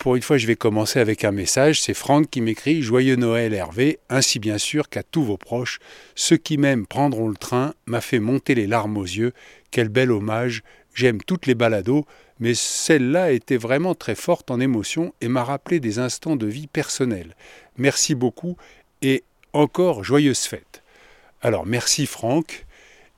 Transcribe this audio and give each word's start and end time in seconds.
Pour 0.00 0.16
une 0.16 0.22
fois, 0.22 0.38
je 0.38 0.46
vais 0.46 0.56
commencer 0.56 0.98
avec 0.98 1.24
un 1.24 1.30
message. 1.30 1.82
C'est 1.82 1.92
Franck 1.92 2.30
qui 2.30 2.40
m'écrit 2.40 2.80
Joyeux 2.80 3.16
Noël 3.16 3.52
Hervé, 3.52 3.98
ainsi 4.08 4.38
bien 4.38 4.56
sûr 4.56 4.88
qu'à 4.88 5.02
tous 5.02 5.22
vos 5.22 5.36
proches. 5.36 5.78
Ceux 6.14 6.38
qui 6.38 6.56
m'aiment 6.56 6.86
prendront 6.86 7.28
le 7.28 7.36
train, 7.36 7.74
m'a 7.84 8.00
fait 8.00 8.18
monter 8.18 8.54
les 8.54 8.66
larmes 8.66 8.96
aux 8.96 9.04
yeux. 9.04 9.34
Quel 9.70 9.90
bel 9.90 10.10
hommage. 10.10 10.62
J'aime 10.94 11.22
toutes 11.22 11.46
les 11.46 11.54
balados, 11.54 12.06
mais 12.38 12.54
celle-là 12.54 13.32
était 13.32 13.58
vraiment 13.58 13.94
très 13.94 14.14
forte 14.14 14.50
en 14.50 14.58
émotion 14.58 15.12
et 15.20 15.28
m'a 15.28 15.44
rappelé 15.44 15.80
des 15.80 15.98
instants 15.98 16.36
de 16.36 16.46
vie 16.46 16.66
personnelle. 16.66 17.36
Merci 17.76 18.14
beaucoup 18.14 18.56
et 19.02 19.22
encore 19.52 20.02
joyeuses 20.02 20.44
fêtes. 20.44 20.82
Alors 21.42 21.66
merci 21.66 22.06
Franck. 22.06 22.64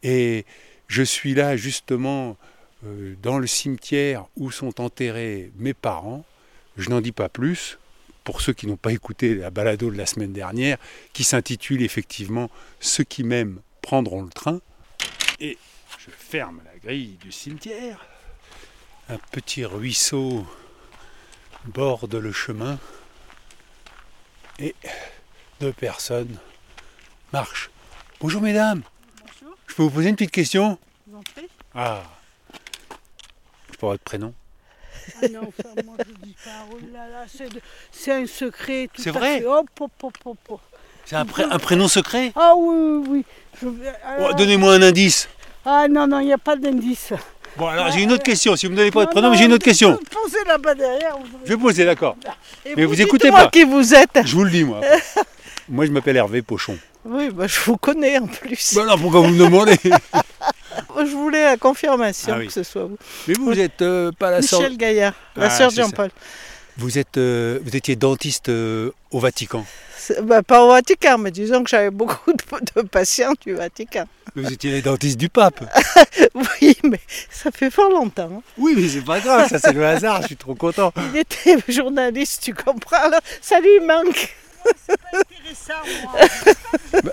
Et 0.03 0.45
je 0.89 1.05
suis 1.05 1.35
là 1.35 1.57
justement 1.57 2.37
euh, 2.85 3.15
dans 3.23 3.39
le 3.39 3.47
cimetière 3.47 4.27
où 4.35 4.51
sont 4.51 4.81
enterrés 4.81 5.53
mes 5.59 5.75
parents. 5.75 6.25
Je 6.77 6.89
n'en 6.89 7.01
dis 7.01 7.13
pas 7.13 7.29
plus, 7.29 7.79
pour 8.25 8.41
ceux 8.41 8.53
qui 8.53 8.67
n'ont 8.67 8.77
pas 8.77 8.93
écouté 8.93 9.35
la 9.35 9.51
balado 9.51 9.91
de 9.91 9.97
la 9.97 10.07
semaine 10.07 10.33
dernière, 10.33 10.79
qui 11.13 11.25
s'intitule 11.25 11.83
effectivement 11.83 12.51
Ceux 12.81 13.05
qui 13.05 13.25
m'aiment 13.25 13.61
prendront 13.81 14.23
le 14.23 14.31
train. 14.31 14.61
Et 15.41 15.59
je 15.99 16.11
ferme 16.11 16.61
la 16.65 16.79
grille 16.79 17.19
du 17.21 17.33
cimetière. 17.33 18.07
Un 19.09 19.19
petit 19.31 19.65
ruisseau 19.65 20.47
borde 21.67 22.15
le 22.15 22.33
chemin. 22.33 22.79
Et 24.59 24.75
deux 25.61 25.73
personnes 25.73 26.39
marchent. 27.33 27.71
Bonjour 28.21 28.41
mesdames. 28.41 28.83
Je 29.67 29.75
peux 29.75 29.83
vous 29.83 29.91
poser 29.91 30.11
une 30.11 30.17
petite 30.17 30.31
question? 30.31 30.79
Ah. 31.75 32.03
Je 33.71 33.77
peux 33.77 33.87
avoir 33.87 33.95
votre 33.95 34.05
prénom? 34.05 34.35
Ah 35.23 35.27
non, 35.33 35.53
ça, 35.57 35.69
moi 35.85 35.95
je 35.99 36.27
dis 36.27 36.35
pas. 36.45 36.51
Oh 36.73 36.77
là 36.93 37.09
là, 37.09 37.25
c'est 37.33 37.49
de- 37.53 37.61
un 38.13 38.27
secret. 38.27 38.89
C'est 38.97 39.11
vrai 39.11 39.45
hop. 39.45 39.67
C'est 41.05 41.17
un, 41.17 41.25
pré- 41.25 41.45
un 41.51 41.59
prénom 41.59 41.89
secret? 41.89 42.33
Ah 42.37 42.53
oui, 42.57 43.03
oui, 43.09 43.25
oui. 43.63 43.73
Oh, 44.21 44.33
Donnez-moi 44.37 44.75
un 44.75 44.83
indice. 44.83 45.29
Ah 45.65 45.87
non, 45.89 46.07
non, 46.07 46.21
il 46.21 46.27
n'y 46.27 46.33
a 46.33 46.39
pas 46.39 46.57
d'indice. 46.57 47.13
Bon, 47.57 47.67
alors 47.67 47.91
j'ai 47.93 48.03
une 48.03 48.13
autre 48.13 48.23
question. 48.23 48.57
Si 48.57 48.67
vous 48.67 48.71
ne 48.73 48.77
me 48.77 48.81
donnez 48.81 48.91
pas 48.91 49.01
votre 49.01 49.11
Non, 49.11 49.21
prénom, 49.21 49.29
non, 49.31 49.35
j'ai 49.39 49.45
une 49.45 49.53
autre 49.53 49.65
question. 49.65 49.99
Posez 50.11 50.39
là-bas 50.47 50.75
derrière. 50.75 51.19
vous- 51.19 51.39
Je 51.45 51.51
vais 51.53 51.57
poser, 51.61 51.85
d'accord. 51.85 52.17
Mais 52.77 52.85
vous 52.85 53.01
écoutez 53.01 53.27
dites-moi 53.29 53.45
pas. 53.45 53.51
qui 53.51 53.65
vous 53.65 53.95
êtes. 53.95 54.21
Je 54.25 54.35
vous 54.35 54.45
le 54.45 54.51
dis, 54.51 54.65
moi. 54.65 54.81
moi, 55.69 55.85
je 55.87 55.91
m'appelle 55.91 56.17
Hervé 56.17 56.41
Pochon. 56.43 56.79
Oui, 57.05 57.31
bah, 57.31 57.47
je 57.49 57.59
vous 57.61 57.77
connais 57.77 58.19
en 58.19 58.27
plus. 58.29 58.75
Bah 58.75 58.85
non, 58.87 58.97
pourquoi 58.97 59.21
vous 59.21 59.29
me 59.29 59.39
demandez? 59.39 59.77
Je 61.11 61.13
voulais 61.17 61.45
la 61.45 61.57
confirmation 61.57 62.33
Ah 62.35 62.39
oui. 62.39 62.47
que 62.47 62.53
ce 62.53 62.63
soit 62.63 62.85
vous. 62.85 62.99
Mais 63.29 63.35
vous, 63.35 63.45
vous 63.47 63.59
êtes 63.61 63.83
euh, 63.83 64.11
pas 64.19 64.31
la 64.31 64.43
sœur. 64.43 64.61
Michel 64.61 64.77
Gaillard, 64.77 65.15
la 65.37 65.47
Ah, 65.47 65.51
sœur. 65.51 65.71
Jean-Paul. 65.71 66.11
Vous 66.79 66.99
êtes, 66.99 67.19
euh, 67.19 67.59
vous 67.63 67.77
étiez 67.77 67.97
dentiste 67.97 68.49
euh, 68.49 68.91
au 69.11 69.19
Vatican. 69.21 69.65
Bah, 70.23 70.43
pas 70.43 70.65
au 70.65 70.69
Vatican, 70.69 71.19
mais 71.19 71.31
disons 71.31 71.63
que 71.63 71.71
j'avais 71.71 71.91
beaucoup 71.91 72.33
de, 72.33 72.81
de 72.83 72.89
patients 72.89 73.35
du 73.45 73.53
Vatican. 73.55 74.07
Mais 74.35 74.43
Vous 74.43 74.53
étiez 74.53 74.71
les 74.73 74.83
dentistes 74.83 75.19
du 75.19 75.29
pape. 75.29 75.61
Oui, 76.35 76.77
mais 76.85 77.01
ça 77.31 77.51
fait 77.51 77.71
fort 77.71 77.91
longtemps. 77.91 78.31
hein. 78.39 78.43
Oui, 78.57 78.75
mais 78.77 78.89
c'est 78.89 79.05
pas 79.05 79.21
grave, 79.21 79.49
ça 79.49 79.59
c'est 79.59 79.73
le 79.73 79.85
hasard. 79.87 80.23
Je 80.23 80.29
suis 80.29 80.37
trop 80.37 80.55
content. 80.55 80.93
Il 81.15 81.19
était 81.19 81.57
journaliste, 81.69 82.43
tu 82.43 82.55
comprends 82.55 83.09
là 83.09 83.21
Ça 83.41 83.61
lui 83.61 83.81
manque. 83.87 84.35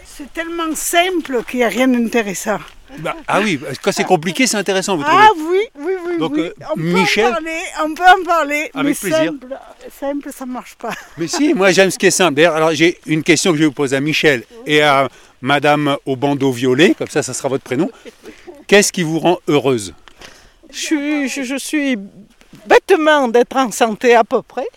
C'est 0.05 0.31
tellement 0.33 0.73
simple 0.75 1.43
qu'il 1.43 1.59
n'y 1.59 1.65
a 1.65 1.69
rien 1.69 1.87
d'intéressant. 1.87 2.59
Bah, 3.01 3.15
ah 3.27 3.39
oui, 3.41 3.59
quand 3.81 3.91
c'est 3.91 4.03
compliqué, 4.03 4.45
c'est 4.47 4.57
intéressant, 4.57 4.97
vous 4.97 5.03
trouvez 5.03 5.17
Ah 5.21 5.29
oui, 5.37 5.59
oui, 5.79 5.93
oui, 6.05 6.17
Donc, 6.17 6.33
oui. 6.35 6.41
euh, 6.41 6.53
on 6.71 6.75
peut 6.75 6.81
Michel- 6.81 7.25
en 7.27 7.31
parler, 7.33 7.59
on 7.85 7.93
peut 7.93 8.03
en 8.03 8.23
parler, 8.25 8.71
mais 8.73 8.79
Avec 8.81 8.99
plaisir. 8.99 9.17
simple, 9.25 9.57
simple, 9.99 10.29
ça 10.33 10.45
marche 10.45 10.75
pas. 10.75 10.93
Mais 11.17 11.27
si, 11.27 11.53
moi 11.53 11.71
j'aime 11.71 11.91
ce 11.91 11.97
qui 11.97 12.07
est 12.07 12.11
simple. 12.11 12.35
D'ailleurs, 12.35 12.55
alors 12.55 12.71
j'ai 12.73 12.99
une 13.05 13.23
question 13.23 13.51
que 13.51 13.57
je 13.57 13.61
vais 13.63 13.67
vous 13.67 13.73
poser 13.73 13.95
à 13.95 13.99
Michel 14.01 14.43
et 14.65 14.81
à 14.81 15.07
Madame 15.41 15.95
au 16.05 16.15
bandeau 16.15 16.51
violet, 16.51 16.93
comme 16.97 17.07
ça, 17.09 17.23
ça 17.23 17.33
sera 17.33 17.49
votre 17.49 17.63
prénom. 17.63 17.89
Qu'est-ce 18.67 18.91
qui 18.91 19.03
vous 19.03 19.19
rend 19.19 19.39
heureuse? 19.47 19.93
Je 20.71 20.77
suis, 20.77 21.29
je, 21.29 21.43
je 21.43 21.55
suis 21.57 21.97
bêtement 22.67 23.27
d'être 23.27 23.55
en 23.57 23.71
santé 23.71 24.13
à 24.15 24.23
peu 24.23 24.41
près, 24.41 24.67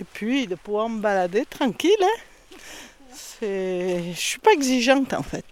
et 0.00 0.04
puis 0.12 0.46
de 0.46 0.54
pouvoir 0.56 0.88
me 0.88 1.00
balader 1.00 1.44
tranquille. 1.48 1.92
Hein. 2.02 2.56
C'est- 3.12 4.12
Je 4.14 4.18
suis 4.20 4.38
pas 4.38 4.52
exigeante 4.52 5.12
en 5.12 5.22
fait. 5.22 5.44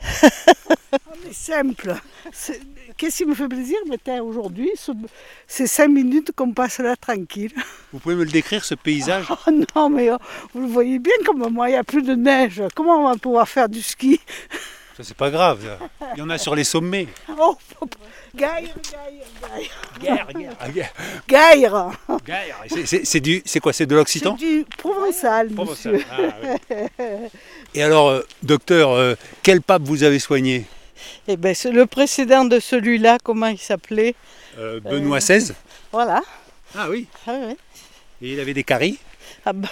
On 0.92 1.28
est 1.28 1.32
simple. 1.32 1.94
C'est- 2.32 2.60
Qu'est-ce 2.96 3.18
qui 3.18 3.24
me 3.24 3.34
fait 3.34 3.48
plaisir 3.48 3.78
aujourd'hui 4.22 4.70
ce- 4.76 4.92
C'est 5.46 5.66
cinq 5.66 5.88
minutes 5.88 6.32
qu'on 6.36 6.52
passe 6.52 6.78
là 6.78 6.96
tranquille. 6.96 7.52
Vous 7.92 7.98
pouvez 7.98 8.14
me 8.14 8.24
le 8.24 8.30
décrire, 8.30 8.64
ce 8.64 8.74
paysage? 8.74 9.26
Oh 9.46 9.50
non, 9.76 9.88
mais 9.90 10.10
oh, 10.10 10.18
vous 10.54 10.62
le 10.62 10.66
voyez 10.68 10.98
bien 10.98 11.14
comme 11.24 11.48
moi, 11.50 11.68
il 11.68 11.72
n'y 11.72 11.78
a 11.78 11.84
plus 11.84 12.02
de 12.02 12.14
neige. 12.14 12.62
Comment 12.74 13.04
on 13.04 13.08
va 13.10 13.16
pouvoir 13.16 13.48
faire 13.48 13.68
du 13.68 13.80
ski? 13.80 14.20
Ça, 14.96 15.04
c'est 15.04 15.16
pas 15.16 15.30
grave. 15.30 15.78
Il 16.14 16.18
y 16.18 16.22
en 16.22 16.28
a 16.30 16.36
sur 16.36 16.54
les 16.54 16.64
sommets. 16.64 17.08
Oh, 17.38 17.56
guerre, 18.34 18.62
ah, 20.60 20.68
guerre, 20.68 20.92
Gaire. 21.28 21.90
guerre. 22.24 22.60
C'est- 22.68 22.86
C'est 22.86 23.04
c'est 23.04 23.20
du, 23.20 23.42
c'est 23.44 23.60
quoi 23.60 23.72
C'est 23.72 23.86
de 23.86 23.90
C'est 23.90 23.96
l'occitan 23.96 24.34
du 24.34 24.64
provençal, 24.78 25.48
Provençal. 25.50 25.92
monsieur. 25.94 26.06
Ah, 26.10 26.18
ouais. 26.78 27.30
Et 27.74 27.82
alors, 27.82 28.08
euh, 28.08 28.22
docteur, 28.42 28.90
euh, 28.92 29.14
quel 29.42 29.62
pape 29.62 29.82
vous 29.82 30.02
avez 30.02 30.18
soigné 30.18 30.64
Eh 31.28 31.36
ben, 31.36 31.54
c'est 31.54 31.70
le 31.72 31.86
précédent 31.86 32.44
de 32.44 32.58
celui-là, 32.60 33.18
comment 33.22 33.46
il 33.46 33.58
s'appelait 33.58 34.14
Euh, 34.58 34.80
Benoît 34.80 35.18
XVI 35.20 35.52
Voilà. 35.92 36.22
Ah 36.76 36.88
oui. 36.90 37.06
Ah 37.26 37.32
ouais. 37.32 37.56
Et 38.22 38.32
il 38.32 38.40
avait 38.40 38.54
des 38.54 38.64
caries 38.64 38.98
Ah 39.44 39.52
ben, 39.52 39.68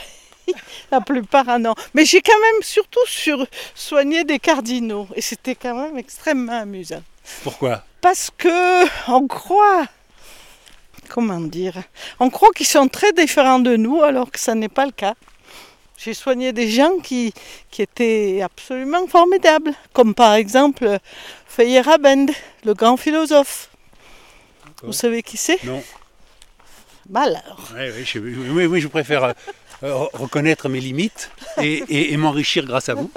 la 0.90 1.00
plupart, 1.00 1.44
ah 1.48 1.58
non. 1.58 1.74
Mais 1.94 2.04
j'ai 2.04 2.20
quand 2.22 2.38
même 2.40 2.62
surtout 2.62 3.04
sur, 3.06 3.46
soigné 3.74 4.24
des 4.24 4.38
cardinaux. 4.38 5.06
Et 5.14 5.20
c'était 5.20 5.54
quand 5.54 5.74
même 5.74 5.98
extrêmement 5.98 6.60
amusant. 6.60 7.02
Pourquoi? 7.42 7.84
Parce 8.00 8.30
que 8.36 8.84
on 9.10 9.26
croit, 9.26 9.86
comment 11.08 11.40
dire, 11.40 11.74
on 12.20 12.30
croit 12.30 12.50
qu'ils 12.54 12.66
sont 12.66 12.88
très 12.88 13.12
différents 13.12 13.58
de 13.58 13.76
nous 13.76 14.02
alors 14.02 14.30
que 14.30 14.38
ça 14.38 14.54
n'est 14.54 14.68
pas 14.68 14.86
le 14.86 14.92
cas. 14.92 15.14
J'ai 15.96 16.14
soigné 16.14 16.52
des 16.52 16.70
gens 16.70 16.98
qui, 17.02 17.34
qui 17.72 17.82
étaient 17.82 18.40
absolument 18.42 19.06
formidables, 19.08 19.72
comme 19.92 20.14
par 20.14 20.34
exemple 20.34 20.98
Feyerabend, 21.48 22.26
le 22.64 22.74
grand 22.74 22.96
philosophe. 22.96 23.68
Vous 24.84 24.92
savez 24.92 25.24
qui 25.24 25.36
c'est? 25.36 25.62
Non. 25.64 25.82
Alors. 27.14 27.68
Oui, 27.74 27.86
oui, 27.96 28.04
je, 28.04 28.18
oui, 28.20 28.66
oui, 28.66 28.80
je 28.80 28.86
préfère 28.86 29.24
euh, 29.24 29.32
euh, 29.82 29.94
reconnaître 30.12 30.68
mes 30.68 30.78
limites 30.78 31.30
et, 31.60 31.82
et- 31.88 32.12
et 32.12 32.16
m'enrichir 32.16 32.64
grâce 32.64 32.88
à 32.88 32.94
vous. 32.94 33.10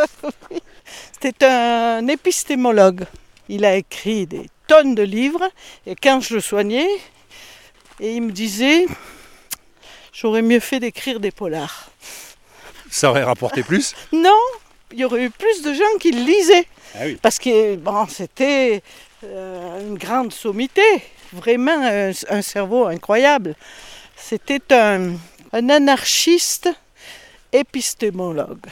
C'était 1.22 1.45
un 1.45 2.07
épistémologue. 2.07 3.05
Il 3.53 3.66
a 3.66 3.75
écrit 3.75 4.28
des 4.28 4.46
tonnes 4.67 4.96
de 4.96 5.03
livres 5.03 5.43
et 5.85 5.93
quand 5.96 6.22
je 6.22 6.35
le 6.35 6.40
soignais, 6.41 6.87
et 7.99 8.14
il 8.16 8.22
me 8.22 8.31
disait, 8.31 8.85
j'aurais 10.14 10.41
mieux 10.41 10.61
fait 10.61 10.79
d'écrire 10.79 11.20
des 11.20 11.31
polars. 11.31 11.90
Ça 12.90 13.09
aurait 13.09 13.23
rapporté 13.23 13.61
plus? 13.61 13.93
Non, 14.14 14.40
il 14.93 14.99
y 14.99 15.03
aurait 15.05 15.23
eu 15.26 15.29
plus 15.29 15.61
de 15.64 15.73
gens 15.73 15.97
qui 15.99 16.11
le 16.11 16.22
lisaient. 16.23 16.66
Ah 16.96 16.99
oui. 17.05 17.17
Parce 17.22 17.40
que 17.40 17.76
bon, 17.76 18.05
c'était 18.08 18.81
euh, 19.26 19.81
une 19.81 19.97
grande 19.97 20.31
sommité, 20.31 20.81
vraiment 21.34 21.78
un, 21.78 22.11
un 22.29 22.41
cerveau 22.41 22.87
incroyable. 22.87 23.55
C'était 24.16 24.61
un, 24.73 25.16
un 25.52 25.70
anarchiste 25.70 26.70
épistémologue. 27.52 28.66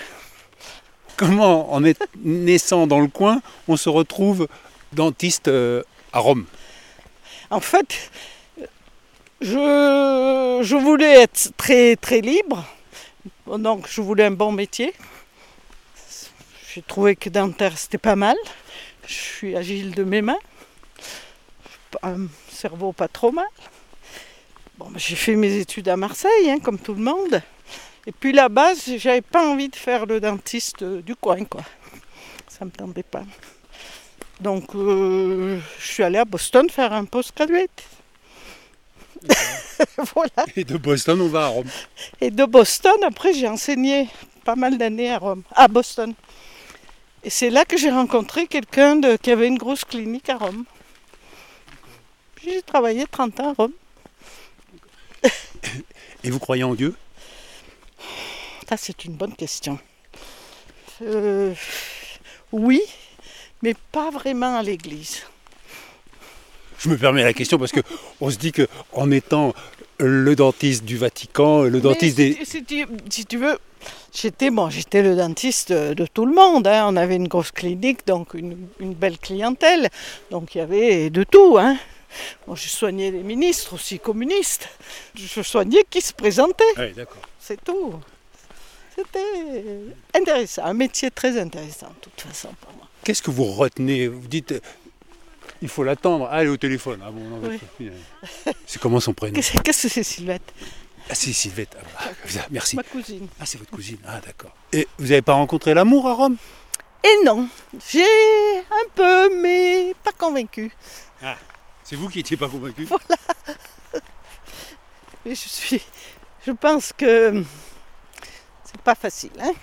Comment, 1.18 1.74
en 1.74 1.84
est- 1.84 2.02
naissant 2.24 2.88
dans 2.88 3.00
le 3.02 3.08
coin, 3.10 3.42
on 3.68 3.76
se 3.76 3.90
retrouve 3.90 4.48
dentiste 4.94 5.48
euh, 5.48 5.84
à 6.14 6.20
Rome 6.20 6.46
En 7.50 7.60
fait, 7.60 8.12
je, 9.42 10.76
voulais 10.76 11.22
être 11.22 11.52
très, 11.58 11.96
très 11.96 12.22
libre, 12.22 12.66
donc 13.48 13.88
je 13.90 14.02
voulais 14.02 14.26
un 14.26 14.32
bon 14.32 14.52
métier. 14.52 14.94
J'ai 16.74 16.82
trouvé 16.82 17.16
que 17.16 17.30
dentaire 17.30 17.78
c'était 17.78 17.98
pas 17.98 18.16
mal. 18.16 18.36
Je 19.08 19.14
suis 19.14 19.56
agile 19.56 19.96
de 19.96 20.04
mes 20.04 20.22
mains. 20.22 20.40
Un 22.04 22.28
cerveau 22.52 22.92
pas 22.92 23.08
trop 23.08 23.32
mal. 23.32 23.48
Ben, 24.78 24.88
j'ai 24.96 25.16
fait 25.16 25.36
mes 25.36 25.58
études 25.58 25.90
à 25.90 25.98
Marseille, 25.98 26.50
hein, 26.50 26.60
comme 26.60 26.78
tout 26.78 26.94
le 26.94 27.02
monde. 27.02 27.42
Et 28.06 28.12
puis 28.12 28.32
là-bas, 28.32 28.74
j'avais 28.98 29.22
pas 29.22 29.46
envie 29.46 29.70
de 29.70 29.76
faire 29.76 30.06
le 30.06 30.20
dentiste 30.20 30.84
du 30.84 31.16
coin, 31.16 31.44
quoi. 31.46 31.62
Ça 32.48 32.66
me 32.66 32.72
tentait 32.72 33.04
pas. 33.04 33.24
Donc, 34.40 34.74
euh, 34.74 35.60
je 35.80 35.88
suis 35.88 36.04
allée 36.04 36.18
à 36.18 36.26
Boston 36.26 36.70
faire 36.70 36.94
un 36.94 37.06
postgraduate. 37.06 37.84
voilà. 40.16 40.46
Et 40.56 40.64
de 40.64 40.78
Boston, 40.78 41.20
on 41.22 41.28
va 41.28 41.46
à 41.46 41.48
Rome. 41.48 41.68
Et 42.22 42.32
de 42.32 42.46
Boston, 42.46 42.96
après, 43.04 43.34
j'ai 43.34 43.48
enseigné 43.48 44.08
pas 44.46 44.56
mal 44.56 44.78
d'années 44.78 45.12
à 45.12 45.18
Rome, 45.18 45.44
à 45.54 45.68
Boston. 45.68 46.14
Et 47.24 47.30
c'est 47.30 47.50
là 47.50 47.66
que 47.66 47.78
j'ai 47.78 47.90
rencontré 47.90 48.48
quelqu'un 48.48 49.02
qui 49.18 49.32
avait 49.32 49.48
une 49.48 49.58
grosse 49.58 49.84
clinique 49.84 50.30
à 50.30 50.38
Rome. 50.38 50.64
Puis 52.36 52.52
j'ai 52.54 52.62
travaillé 52.62 53.06
30 53.06 53.40
ans 53.42 53.50
à 53.50 53.54
Rome. 53.54 53.74
Et 56.24 56.30
vous 56.32 56.40
croyez 56.40 56.64
en 56.64 56.76
Dieu? 56.76 56.96
Ça, 58.70 58.78
c'est 58.78 59.04
une 59.04 59.14
bonne 59.14 59.36
question. 59.36 59.80
Euh, 61.02 61.54
oui, 62.52 62.82
mais 63.62 63.76
pas 63.92 64.10
vraiment 64.12 64.58
à 64.58 64.64
l'église. 64.64 65.24
Je 66.80 66.90
me 66.90 66.98
permets 66.98 67.24
la 67.24 67.34
question 67.34 67.58
parce 67.58 67.72
que 67.72 67.82
on 68.22 68.30
se 68.30 68.38
dit 68.38 68.52
que 68.52 68.68
en 68.94 69.12
étant 69.12 69.54
le 69.98 70.34
dentiste 70.36 70.86
du 70.86 70.98
Vatican, 70.98 71.64
le 71.64 71.82
dentiste 71.82 72.16
des. 72.16 72.34
si, 72.34 72.46
si 72.46 72.64
tu, 72.64 72.86
si 73.10 73.26
tu 73.26 73.38
veux, 73.38 73.60
j'étais 74.14 74.50
bon, 74.50 74.70
j'étais 74.70 75.02
le 75.02 75.16
dentiste 75.16 75.74
de 75.74 76.06
tout 76.06 76.26
le 76.26 76.34
monde. 76.34 76.68
hein. 76.68 76.86
On 76.88 76.96
avait 76.96 77.18
une 77.18 77.28
grosse 77.28 77.52
clinique, 77.52 78.08
donc 78.08 78.34
une, 78.34 78.68
une 78.80 78.94
belle 78.94 79.18
clientèle. 79.18 79.90
Donc 80.32 80.56
il 80.56 80.60
y 80.60 80.62
avait 80.62 81.10
de 81.10 81.24
tout. 81.26 81.58
Hein. 81.60 81.78
Bon, 82.48 82.56
je 82.56 82.70
soignais 82.70 83.12
les 83.12 83.24
ministres 83.24 83.74
aussi 83.74 84.00
communistes. 84.00 84.70
Je 85.16 85.42
soignais 85.42 85.84
qui 85.90 86.00
se 86.02 86.14
présentait. 86.14 86.64
Oui, 86.78 86.94
d'accord. 86.94 87.22
C'est 87.40 87.62
tout. 87.62 87.94
C'était 88.96 89.94
intéressant, 90.14 90.64
un 90.66 90.74
métier 90.74 91.12
très 91.12 91.38
intéressant 91.40 91.88
de 91.88 92.10
toute 92.10 92.22
façon 92.22 92.50
pour 92.62 92.74
moi. 92.74 92.89
Qu'est-ce 93.10 93.24
que 93.24 93.32
vous 93.32 93.46
retenez 93.46 94.08
Vous 94.08 94.28
dites, 94.28 94.52
euh, 94.52 94.60
il 95.64 95.68
faut 95.68 95.84
l'attendre. 95.84 96.28
Ah, 96.32 96.42
elle 96.42 96.48
est 96.48 96.52
au 96.52 96.58
téléphone. 96.58 97.02
Ah 97.04 97.10
bon, 97.10 97.22
non, 97.28 97.42
Oui. 97.80 97.90
c'est- 98.68 98.78
comment 98.80 99.00
son 99.00 99.16
prénom 99.16 99.34
Qu'est-ce 99.34 99.58
que 99.64 99.90
c'est 99.90 100.04
Sylvette 100.04 100.54
Ah, 101.10 101.16
c'est 101.16 101.34
Sylvette. 101.34 101.76
Ah, 101.98 102.04
bah, 102.36 102.42
merci. 102.52 102.76
Ma 102.76 102.84
cousine. 102.84 103.28
Ah, 103.40 103.48
c'est 103.48 103.58
votre 103.58 103.72
cousine. 103.72 103.98
Ah, 104.06 104.20
d'accord. 104.24 104.52
Et 104.74 104.88
vous 105.00 105.08
n'avez 105.08 105.24
pas 105.24 105.34
rencontré 105.34 105.74
l'amour 105.74 106.06
à 106.08 106.14
Rome 106.14 106.38
Et 107.04 107.26
non, 107.26 107.50
j'ai 107.92 108.06
un 108.60 108.90
peu, 108.94 109.42
mais 109.42 109.96
pas 110.04 110.12
convaincue. 110.12 110.72
C'est 111.84 111.96
vous 111.96 112.10
qui 112.10 112.20
n'étiez 112.20 112.38
pas 112.38 112.48
convaincu 112.48 112.88
Et 115.26 115.30
je 115.34 115.50
suis. 115.50 115.82
Je 116.46 116.52
pense 116.52 116.94
que 116.96 117.44
c'est 118.66 118.82
pas 118.84 118.94
facile. 118.94 119.32
Hein 119.42 119.54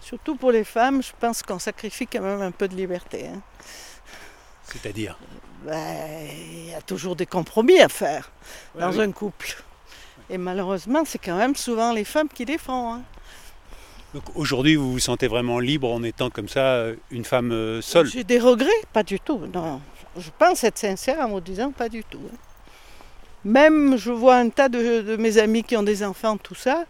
Surtout 0.00 0.36
pour 0.36 0.52
les 0.52 0.64
femmes, 0.64 1.02
je 1.02 1.12
pense 1.18 1.42
qu'on 1.42 1.58
sacrifie 1.58 2.06
quand 2.06 2.20
même 2.22 2.42
un 2.42 2.50
peu 2.50 2.68
de 2.68 2.74
liberté. 2.76 3.28
hein. 3.28 3.40
C'est-à-dire? 4.64 5.18
Ben, 5.64 6.26
Il 6.52 6.70
y 6.70 6.74
a 6.74 6.80
toujours 6.82 7.16
des 7.16 7.26
compromis 7.26 7.80
à 7.80 7.88
faire 7.88 8.30
dans 8.78 8.92
oui. 8.92 9.00
un 9.02 9.12
couple. 9.12 9.62
Et 10.30 10.38
malheureusement, 10.38 11.02
c'est 11.04 11.18
quand 11.18 11.36
même 11.36 11.56
souvent 11.56 11.92
les 11.92 12.04
femmes 12.04 12.28
qui 12.28 12.44
les 12.44 12.58
font. 12.58 12.94
hein. 12.94 13.02
Donc 14.14 14.24
aujourd'hui, 14.34 14.76
vous 14.76 14.92
vous 14.92 14.98
sentez 14.98 15.26
vraiment 15.26 15.58
libre 15.58 15.90
en 15.90 16.02
étant 16.02 16.28
comme 16.30 16.48
ça, 16.48 16.60
euh, 16.74 16.96
une 17.10 17.24
femme 17.24 17.50
euh, 17.52 17.80
seule? 17.80 18.06
J'ai 18.06 18.24
des 18.24 18.38
regrets 18.38 18.68
Pas 18.92 19.02
du 19.02 19.18
tout. 19.18 19.40
Non. 19.52 19.80
Je 20.16 20.28
pense 20.38 20.62
être 20.64 20.78
sincère 20.78 21.20
en 21.20 21.28
vous 21.28 21.40
disant 21.40 21.70
pas 21.72 21.88
du 21.88 22.04
tout. 22.04 22.20
hein. 22.32 22.36
Même, 23.44 23.96
je 23.96 24.12
vois 24.12 24.36
un 24.36 24.50
tas 24.50 24.68
de, 24.68 25.00
de 25.00 25.16
mes 25.16 25.38
amis 25.38 25.64
qui 25.64 25.76
ont 25.76 25.82
des 25.82 26.04
enfants, 26.04 26.36
tout 26.36 26.54
ça. 26.54 26.84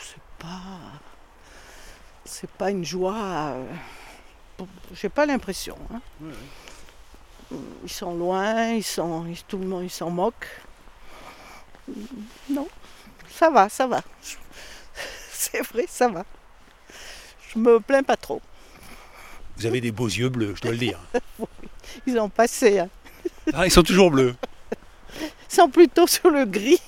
C'est 0.00 0.22
pas. 0.38 0.48
C'est 2.34 2.50
pas 2.50 2.70
une 2.70 2.84
joie. 2.84 3.14
euh, 3.20 4.64
J'ai 4.94 5.08
pas 5.10 5.26
l'impression. 5.26 5.76
hein. 5.92 6.00
Ils 7.84 7.90
sont 7.92 8.14
loin, 8.14 8.70
ils 8.72 8.82
sont, 8.82 9.26
ils- 9.26 9.42
tout 9.44 9.58
le 9.58 9.66
monde, 9.66 9.84
ils 9.84 9.90
s'en 9.90 10.08
moque. 10.10 10.46
Non, 12.48 12.66
ça 13.30 13.50
va, 13.50 13.68
ça 13.68 13.86
va. 13.86 14.00
C'est 15.32 15.60
vrai, 15.72 15.84
ça 15.88 16.08
va. 16.08 16.24
Je 17.52 17.58
me 17.58 17.78
plains 17.80 18.02
pas 18.02 18.16
trop. 18.16 18.40
Vous 19.58 19.66
avez 19.66 19.82
des 19.82 19.92
beaux 19.92 20.06
yeux 20.08 20.30
bleus, 20.30 20.54
je 20.56 20.62
dois 20.62 20.70
le 20.72 20.78
dire. 20.78 20.98
Ils 22.06 22.18
ont 22.18 22.30
passé. 22.30 22.78
hein. 22.78 22.88
Ah, 23.52 23.66
ils 23.66 23.70
sont 23.70 23.82
toujours 23.82 24.10
bleus. 24.10 24.34
Ils 25.20 25.30
sont 25.54 25.68
plutôt 25.68 26.06
sur 26.06 26.30
le 26.30 26.46
gris. 26.46 26.80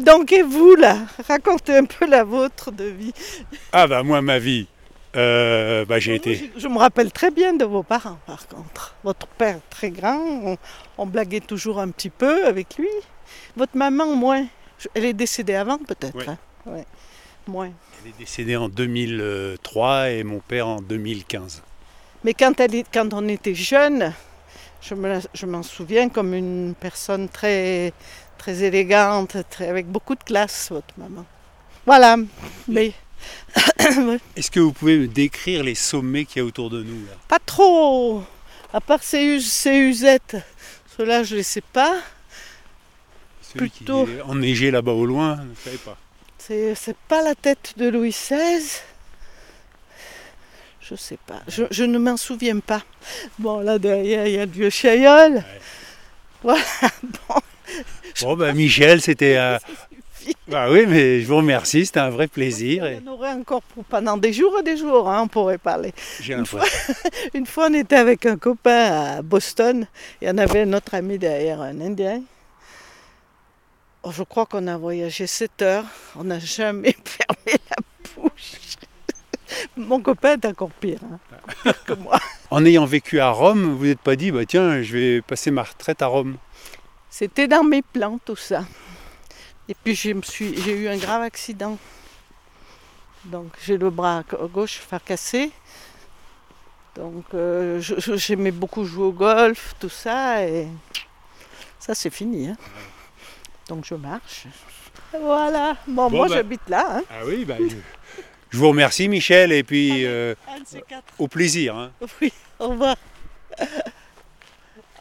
Donc, 0.00 0.32
et 0.32 0.42
vous, 0.42 0.74
là 0.76 0.98
Racontez 1.26 1.76
un 1.76 1.84
peu 1.84 2.06
la 2.06 2.24
vôtre 2.24 2.70
de 2.72 2.84
vie. 2.84 3.12
Ah 3.72 3.86
bah 3.86 4.02
moi, 4.02 4.22
ma 4.22 4.38
vie, 4.38 4.66
euh, 5.16 5.84
bah, 5.84 5.98
j'ai 5.98 6.14
été... 6.14 6.34
Je, 6.56 6.60
je 6.60 6.68
me 6.68 6.78
rappelle 6.78 7.12
très 7.12 7.30
bien 7.30 7.52
de 7.54 7.64
vos 7.64 7.82
parents, 7.82 8.18
par 8.26 8.46
contre. 8.48 8.94
Votre 9.04 9.26
père, 9.26 9.58
très 9.70 9.90
grand, 9.90 10.18
on, 10.18 10.56
on 10.98 11.06
blaguait 11.06 11.40
toujours 11.40 11.78
un 11.78 11.88
petit 11.90 12.10
peu 12.10 12.46
avec 12.46 12.76
lui. 12.78 12.88
Votre 13.56 13.76
maman, 13.76 14.06
moins. 14.16 14.46
Elle 14.94 15.04
est 15.04 15.12
décédée 15.12 15.54
avant, 15.54 15.78
peut-être 15.78 16.16
Oui. 16.16 16.24
hein 16.26 16.38
Ouais. 16.66 16.84
Moins. 17.46 17.70
Elle 18.02 18.10
est 18.10 18.18
décédée 18.18 18.56
en 18.56 18.68
2003 18.68 20.10
et 20.10 20.24
mon 20.24 20.38
père 20.38 20.68
en 20.68 20.80
2015. 20.80 21.62
Mais 22.24 22.34
quand, 22.34 22.58
elle 22.60 22.74
est- 22.76 22.86
quand 22.92 23.12
on 23.14 23.26
était 23.28 23.54
jeune, 23.54 24.12
je 24.80 24.94
me 24.94 25.08
la- 25.08 25.20
je 25.34 25.46
m'en 25.46 25.62
souviens 25.64 26.08
comme 26.08 26.34
une 26.34 26.74
personne 26.78 27.28
très, 27.28 27.92
très 28.38 28.62
élégante, 28.62 29.36
très, 29.50 29.68
avec 29.68 29.86
beaucoup 29.86 30.14
de 30.14 30.22
classe, 30.22 30.68
votre 30.70 30.94
maman. 30.98 31.24
Voilà. 31.86 32.16
Mais 32.68 32.92
Est-ce 34.36 34.50
que 34.50 34.60
vous 34.60 34.72
pouvez 34.72 34.96
me 34.98 35.08
décrire 35.08 35.62
les 35.62 35.74
sommets 35.74 36.24
qu'il 36.24 36.38
y 36.38 36.44
a 36.44 36.46
autour 36.46 36.70
de 36.70 36.82
nous 36.82 37.06
là? 37.06 37.12
Pas 37.28 37.38
trop. 37.38 38.22
À 38.72 38.80
part 38.80 39.02
ces, 39.02 39.22
us- 39.22 39.52
ces 39.52 39.76
usettes, 39.76 40.36
ceux-là, 40.96 41.22
je 41.24 41.34
ne 41.34 41.38
les 41.38 41.42
sais 41.42 41.60
pas. 41.60 41.94
Celui 43.42 43.68
Plutôt. 43.70 44.06
qui 44.06 44.12
est 44.12 44.22
enneigé 44.22 44.70
là-bas 44.70 44.92
au 44.92 45.04
loin, 45.04 45.36
je 45.36 45.42
ne 45.50 45.54
savez 45.64 45.76
pas. 45.78 45.96
C'est, 46.38 46.74
c'est 46.74 46.96
pas 46.96 47.22
la 47.22 47.34
tête 47.34 47.74
de 47.76 47.88
Louis 47.88 48.10
XVI. 48.10 48.80
Je 50.80 50.94
sais 50.96 51.18
pas. 51.26 51.40
Je, 51.48 51.64
je 51.70 51.84
ne 51.84 51.98
m'en 51.98 52.16
souviens 52.16 52.58
pas. 52.60 52.82
Bon, 53.38 53.60
là 53.60 53.78
derrière, 53.78 54.26
il 54.26 54.32
y 54.34 54.38
a 54.38 54.46
le 54.46 54.50
vieux 54.50 54.70
Chaillol. 54.70 55.44
Voilà. 56.42 56.62
Bon. 57.28 57.36
Bon 58.20 58.36
bah 58.36 58.52
Michel, 58.52 59.00
c'était... 59.00 59.36
euh, 59.36 59.58
Bah 60.48 60.68
oui, 60.70 60.84
mais 60.86 61.20
je 61.20 61.26
vous 61.26 61.36
remercie, 61.38 61.86
c'était 61.86 62.00
un 62.00 62.10
vrai 62.10 62.28
plaisir. 62.28 62.86
Et 62.86 63.00
en 63.06 63.12
aurait 63.12 63.32
encore 63.32 63.62
pour 63.62 63.84
pendant 63.84 64.16
des 64.16 64.32
jours 64.32 64.58
et 64.60 64.62
des 64.62 64.76
jours, 64.76 65.08
hein, 65.08 65.22
on 65.24 65.28
pourrait 65.28 65.58
parler. 65.58 65.92
j'ai 66.20 66.34
l'impression. 66.34 66.94
Une 67.34 67.46
fois, 67.46 67.68
on 67.70 67.74
était 67.74 67.96
avec 67.96 68.26
un 68.26 68.36
copain 68.36 69.16
à 69.18 69.22
Boston. 69.22 69.86
Il 70.20 70.28
y 70.28 70.30
en 70.30 70.38
avait 70.38 70.62
un 70.62 70.72
autre 70.74 70.94
ami 70.94 71.18
derrière, 71.18 71.60
un 71.60 71.80
Indien. 71.80 72.22
Oh, 74.04 74.10
je 74.12 74.22
crois 74.24 74.46
qu'on 74.46 74.66
a 74.66 74.76
voyagé 74.76 75.26
7 75.26 75.62
heures. 75.62 75.84
On 76.16 76.24
n'a 76.24 76.38
jamais 76.40 76.94
fermé 77.04 77.58
la 77.70 77.76
bouche. 78.16 78.76
Mon 79.76 80.00
copain 80.00 80.32
est 80.34 80.46
encore 80.46 80.70
pire, 80.70 80.98
hein, 81.04 81.18
pire 81.62 81.84
que 81.84 81.92
moi. 81.92 82.18
En 82.50 82.64
ayant 82.64 82.84
vécu 82.86 83.20
à 83.20 83.28
Rome, 83.30 83.74
vous 83.76 83.84
n'êtes 83.86 84.00
pas 84.00 84.16
dit, 84.16 84.30
bah 84.30 84.44
tiens, 84.46 84.82
je 84.82 84.92
vais 84.96 85.22
passer 85.22 85.50
ma 85.50 85.62
retraite 85.62 86.00
à 86.02 86.06
Rome. 86.06 86.36
C'était 87.14 87.46
dans 87.46 87.62
mes 87.62 87.82
plans, 87.82 88.18
tout 88.24 88.36
ça. 88.36 88.64
Et 89.68 89.74
puis, 89.74 89.94
je 89.94 90.12
me 90.14 90.22
suis, 90.22 90.58
j'ai 90.62 90.72
eu 90.72 90.88
un 90.88 90.96
grave 90.96 91.20
accident. 91.20 91.76
Donc, 93.26 93.48
j'ai 93.62 93.76
le 93.76 93.90
bras 93.90 94.24
gauche 94.50 94.78
fracassé. 94.78 95.52
Donc, 96.96 97.24
euh, 97.34 97.80
j'aimais 98.16 98.50
beaucoup 98.50 98.84
jouer 98.86 99.04
au 99.04 99.12
golf, 99.12 99.74
tout 99.78 99.90
ça. 99.90 100.42
Et 100.46 100.66
ça, 101.78 101.94
c'est 101.94 102.08
fini. 102.10 102.48
hein. 102.48 102.56
Donc, 103.68 103.84
je 103.84 103.94
marche. 103.94 104.46
Voilà. 105.12 105.76
Bon, 105.86 106.08
Bon, 106.08 106.16
moi, 106.16 106.28
bah. 106.28 106.36
j'habite 106.36 106.66
là. 106.68 106.96
hein. 106.96 107.02
Ah 107.10 107.26
oui, 107.26 107.44
bah, 107.44 107.56
je... 107.60 107.76
je 108.50 108.56
vous 108.56 108.68
remercie 108.70 109.06
Michel 109.08 109.52
et 109.52 109.62
puis 109.62 110.06
euh, 110.06 110.34
au 111.18 111.28
plaisir. 111.28 111.76
hein. 111.76 111.92
Oui, 112.22 112.32
au 112.58 112.68
revoir. 112.68 112.96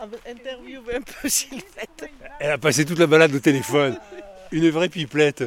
Un 0.02 0.08
peu 1.22 1.30
Sylvette. 1.30 2.10
Elle 2.40 2.52
a 2.52 2.58
passé 2.58 2.86
toute 2.86 2.98
la 2.98 3.06
balade 3.06 3.36
au 3.36 3.40
téléphone. 3.40 4.00
Une 4.52 4.70
vraie 4.72 4.90
pipelette. 4.90 5.44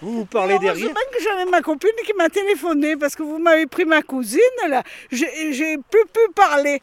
Vous 0.00 0.18
vous 0.18 0.24
parlez 0.26 0.60
derrière 0.60 0.94
que 0.94 1.22
j'avais 1.22 1.50
ma 1.50 1.60
copine 1.60 1.90
qui 2.06 2.12
m'a 2.14 2.28
téléphoné 2.28 2.96
parce 2.96 3.16
que 3.16 3.24
vous 3.24 3.38
m'avez 3.38 3.66
pris 3.66 3.84
ma 3.84 4.02
cousine 4.02 4.38
là. 4.68 4.84
J'ai 5.10 5.52
j'ai 5.52 5.76
plus 5.76 6.04
pu 6.12 6.20
parler. 6.36 6.80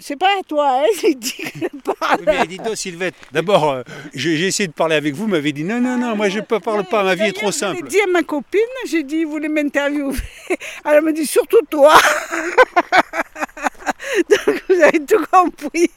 C'est 0.00 0.16
pas 0.16 0.38
à 0.38 0.42
toi, 0.46 0.82
hein, 0.82 0.86
j'ai 1.00 1.14
dit 1.14 1.32
que 1.32 1.48
je 1.60 1.92
parle. 1.98 2.20
Oui, 2.20 2.26
mais 2.26 2.46
dites 2.46 2.62
donc, 2.62 2.76
Sylvette, 2.76 3.14
d'abord, 3.32 3.70
euh, 3.70 3.82
j'ai 4.12 4.36
j'ai 4.36 4.48
essayé 4.48 4.66
de 4.66 4.74
parler 4.74 4.96
avec 4.96 5.14
vous, 5.14 5.24
vous 5.24 5.30
m'avez 5.30 5.52
dit 5.52 5.64
non, 5.64 5.80
non, 5.80 5.96
non, 5.96 6.14
moi 6.14 6.28
je 6.28 6.40
ne 6.40 6.44
parle 6.44 6.84
pas, 6.84 7.02
ma 7.04 7.14
vie 7.14 7.28
est 7.28 7.32
trop 7.32 7.52
simple. 7.52 7.82
l'ai 7.82 7.88
dit 7.88 8.00
à 8.00 8.06
ma 8.06 8.22
copine, 8.22 8.60
j'ai 8.86 9.02
dit, 9.02 9.24
vous 9.24 9.30
voulez 9.32 9.48
m'interviewer? 9.48 10.14
Elle 10.84 11.02
me 11.02 11.12
dit, 11.12 11.26
surtout 11.26 11.62
toi. 11.70 11.94
Donc 14.30 14.62
vous 14.68 14.80
avez 14.80 15.04
tout 15.04 15.24
compris. 15.30 15.90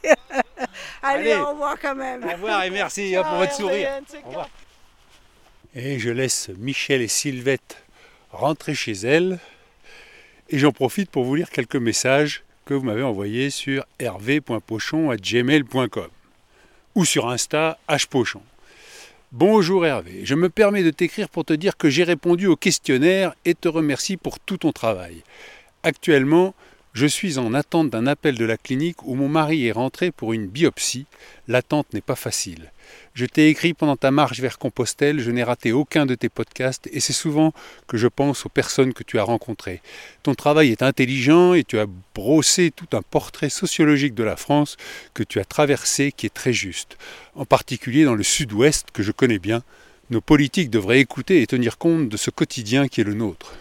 Allez, 1.01 1.31
Allez. 1.31 1.35
au 1.35 1.49
revoir 1.49 1.77
quand 1.81 1.95
même. 1.95 2.23
Au 2.23 2.31
revoir 2.31 2.63
et 2.63 2.69
merci 2.69 3.15
hein, 3.15 3.23
pour 3.23 3.37
votre 3.37 3.53
sourire. 3.53 4.01
Au 4.23 4.27
revoir. 4.27 4.49
Et 5.75 5.99
je 5.99 6.09
laisse 6.09 6.49
Michel 6.57 7.01
et 7.01 7.07
Sylvette 7.07 7.77
rentrer 8.31 8.75
chez 8.75 8.93
elles. 8.93 9.39
Et 10.49 10.59
j'en 10.59 10.71
profite 10.71 11.09
pour 11.09 11.25
vous 11.25 11.35
lire 11.35 11.49
quelques 11.49 11.75
messages 11.75 12.43
que 12.65 12.73
vous 12.73 12.83
m'avez 12.83 13.03
envoyés 13.03 13.49
sur 13.49 13.85
hervé.pochon.gmail.com 13.99 16.07
ou 16.95 17.05
sur 17.05 17.29
Insta 17.29 17.77
hpochon. 17.87 18.41
Bonjour 19.31 19.85
Hervé, 19.85 20.21
je 20.23 20.35
me 20.35 20.49
permets 20.49 20.83
de 20.83 20.91
t'écrire 20.91 21.29
pour 21.29 21.45
te 21.45 21.53
dire 21.53 21.77
que 21.77 21.89
j'ai 21.89 22.03
répondu 22.03 22.47
au 22.47 22.55
questionnaire 22.55 23.33
et 23.43 23.53
te 23.53 23.67
remercie 23.67 24.17
pour 24.17 24.39
tout 24.39 24.57
ton 24.57 24.71
travail. 24.71 25.23
Actuellement, 25.83 26.55
je 26.95 27.05
suis 27.05 27.37
en 27.37 27.53
attente 27.53 27.89
d'un 27.89 28.07
appel 28.07 28.37
de 28.37 28.45
la 28.45 28.55
clinique 28.55 29.03
où 29.03 29.15
mon 29.15 29.27
mari 29.27 29.67
est 29.67 29.73
rentré 29.73 30.11
pour 30.11 30.31
une 30.31 30.47
biopsie. 30.47 31.07
L'attente 31.49 31.93
n'est 31.93 31.99
pas 31.99 32.15
facile. 32.15 32.71
Je 33.13 33.25
t'ai 33.25 33.49
écrit 33.49 33.73
pendant 33.73 33.97
ta 33.97 34.11
marche 34.11 34.39
vers 34.39 34.57
Compostelle, 34.57 35.19
je 35.19 35.29
n'ai 35.29 35.43
raté 35.43 35.73
aucun 35.73 36.05
de 36.05 36.15
tes 36.15 36.29
podcasts 36.29 36.87
et 36.93 37.01
c'est 37.01 37.11
souvent 37.11 37.51
que 37.87 37.97
je 37.97 38.07
pense 38.07 38.45
aux 38.45 38.49
personnes 38.49 38.93
que 38.93 39.03
tu 39.03 39.19
as 39.19 39.23
rencontrées. 39.23 39.81
Ton 40.23 40.35
travail 40.35 40.71
est 40.71 40.83
intelligent 40.83 41.53
et 41.53 41.65
tu 41.65 41.79
as 41.79 41.85
brossé 42.13 42.71
tout 42.71 42.95
un 42.95 43.01
portrait 43.01 43.49
sociologique 43.49 44.15
de 44.15 44.23
la 44.23 44.37
France 44.37 44.77
que 45.13 45.23
tu 45.23 45.41
as 45.41 45.45
traversé 45.45 46.13
qui 46.13 46.27
est 46.27 46.33
très 46.33 46.53
juste. 46.53 46.97
En 47.35 47.43
particulier 47.43 48.05
dans 48.05 48.15
le 48.15 48.23
sud-ouest 48.23 48.87
que 48.93 49.03
je 49.03 49.11
connais 49.11 49.39
bien, 49.39 49.63
nos 50.11 50.21
politiques 50.21 50.69
devraient 50.69 51.01
écouter 51.01 51.41
et 51.41 51.47
tenir 51.47 51.77
compte 51.77 52.07
de 52.07 52.15
ce 52.15 52.29
quotidien 52.29 52.87
qui 52.87 53.01
est 53.01 53.05
le 53.05 53.15
nôtre. 53.15 53.53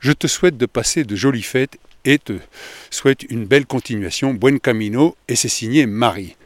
Je 0.00 0.12
te 0.12 0.26
souhaite 0.26 0.56
de 0.56 0.64
passer 0.64 1.04
de 1.04 1.16
jolies 1.16 1.42
fêtes 1.42 1.78
et 2.08 2.18
te 2.18 2.32
souhaite 2.90 3.24
une 3.24 3.44
belle 3.44 3.66
continuation. 3.66 4.32
Buen 4.32 4.58
camino 4.58 5.14
et 5.28 5.36
c'est 5.36 5.50
signé 5.50 5.84
Marie. 5.84 6.36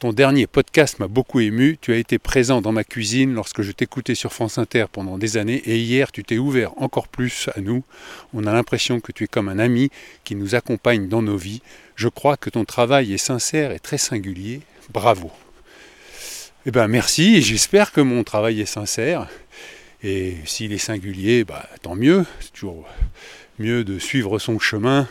Ton 0.00 0.12
dernier 0.12 0.46
podcast 0.46 0.98
m'a 0.98 1.08
beaucoup 1.08 1.40
ému. 1.40 1.78
Tu 1.80 1.94
as 1.94 1.96
été 1.96 2.18
présent 2.18 2.60
dans 2.60 2.72
ma 2.72 2.84
cuisine 2.84 3.32
lorsque 3.32 3.62
je 3.62 3.72
t'écoutais 3.72 4.14
sur 4.14 4.34
France 4.34 4.58
Inter 4.58 4.84
pendant 4.92 5.16
des 5.16 5.38
années 5.38 5.62
et 5.64 5.78
hier 5.78 6.12
tu 6.12 6.24
t'es 6.24 6.36
ouvert 6.36 6.72
encore 6.76 7.08
plus 7.08 7.48
à 7.56 7.62
nous. 7.62 7.84
On 8.34 8.46
a 8.46 8.52
l'impression 8.52 9.00
que 9.00 9.12
tu 9.12 9.24
es 9.24 9.26
comme 9.26 9.48
un 9.48 9.58
ami 9.58 9.88
qui 10.24 10.34
nous 10.34 10.54
accompagne 10.54 11.08
dans 11.08 11.22
nos 11.22 11.38
vies. 11.38 11.62
Je 11.94 12.08
crois 12.08 12.36
que 12.36 12.50
ton 12.50 12.66
travail 12.66 13.14
est 13.14 13.18
sincère 13.18 13.72
et 13.72 13.80
très 13.80 13.96
singulier. 13.96 14.60
Bravo. 14.90 15.30
Eh 16.66 16.70
bien 16.70 16.86
merci 16.86 17.40
j'espère 17.40 17.92
que 17.92 18.02
mon 18.02 18.24
travail 18.24 18.60
est 18.60 18.66
sincère. 18.66 19.26
Et 20.02 20.36
s'il 20.44 20.74
est 20.74 20.78
singulier, 20.78 21.44
bah, 21.44 21.66
tant 21.80 21.94
mieux. 21.94 22.26
C'est 22.40 22.52
toujours 22.52 22.86
mieux 23.58 23.84
de 23.84 23.98
suivre 23.98 24.38
son 24.38 24.58
chemin 24.58 25.08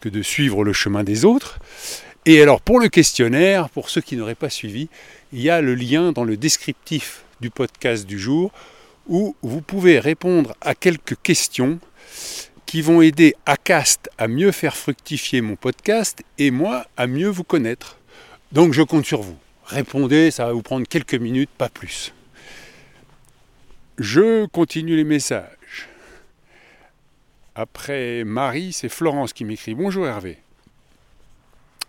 que 0.00 0.08
de 0.08 0.22
suivre 0.22 0.64
le 0.64 0.72
chemin 0.72 1.04
des 1.04 1.24
autres. 1.24 1.58
Et 2.26 2.40
alors 2.42 2.60
pour 2.60 2.80
le 2.80 2.88
questionnaire, 2.88 3.68
pour 3.70 3.90
ceux 3.90 4.00
qui 4.00 4.16
n'auraient 4.16 4.34
pas 4.34 4.50
suivi, 4.50 4.88
il 5.32 5.40
y 5.40 5.50
a 5.50 5.60
le 5.60 5.74
lien 5.74 6.12
dans 6.12 6.24
le 6.24 6.36
descriptif 6.36 7.24
du 7.40 7.50
podcast 7.50 8.06
du 8.06 8.18
jour 8.18 8.52
où 9.08 9.34
vous 9.42 9.60
pouvez 9.60 9.98
répondre 9.98 10.54
à 10.60 10.74
quelques 10.74 11.16
questions 11.22 11.78
qui 12.66 12.80
vont 12.80 13.02
aider 13.02 13.34
Acast 13.46 14.08
à 14.18 14.28
mieux 14.28 14.52
faire 14.52 14.76
fructifier 14.76 15.40
mon 15.40 15.56
podcast 15.56 16.22
et 16.38 16.50
moi 16.50 16.86
à 16.96 17.06
mieux 17.06 17.28
vous 17.28 17.44
connaître. 17.44 17.98
Donc 18.52 18.72
je 18.72 18.82
compte 18.82 19.06
sur 19.06 19.22
vous. 19.22 19.36
Répondez, 19.64 20.30
ça 20.30 20.46
va 20.46 20.52
vous 20.52 20.62
prendre 20.62 20.86
quelques 20.86 21.14
minutes, 21.14 21.50
pas 21.56 21.68
plus. 21.68 22.12
Je 23.98 24.46
continue 24.46 24.96
les 24.96 25.04
messages. 25.04 25.61
Après 27.54 28.24
Marie, 28.24 28.72
c'est 28.72 28.88
Florence 28.88 29.34
qui 29.34 29.44
m'écrit 29.44 29.74
Bonjour 29.74 30.06
Hervé. 30.06 30.38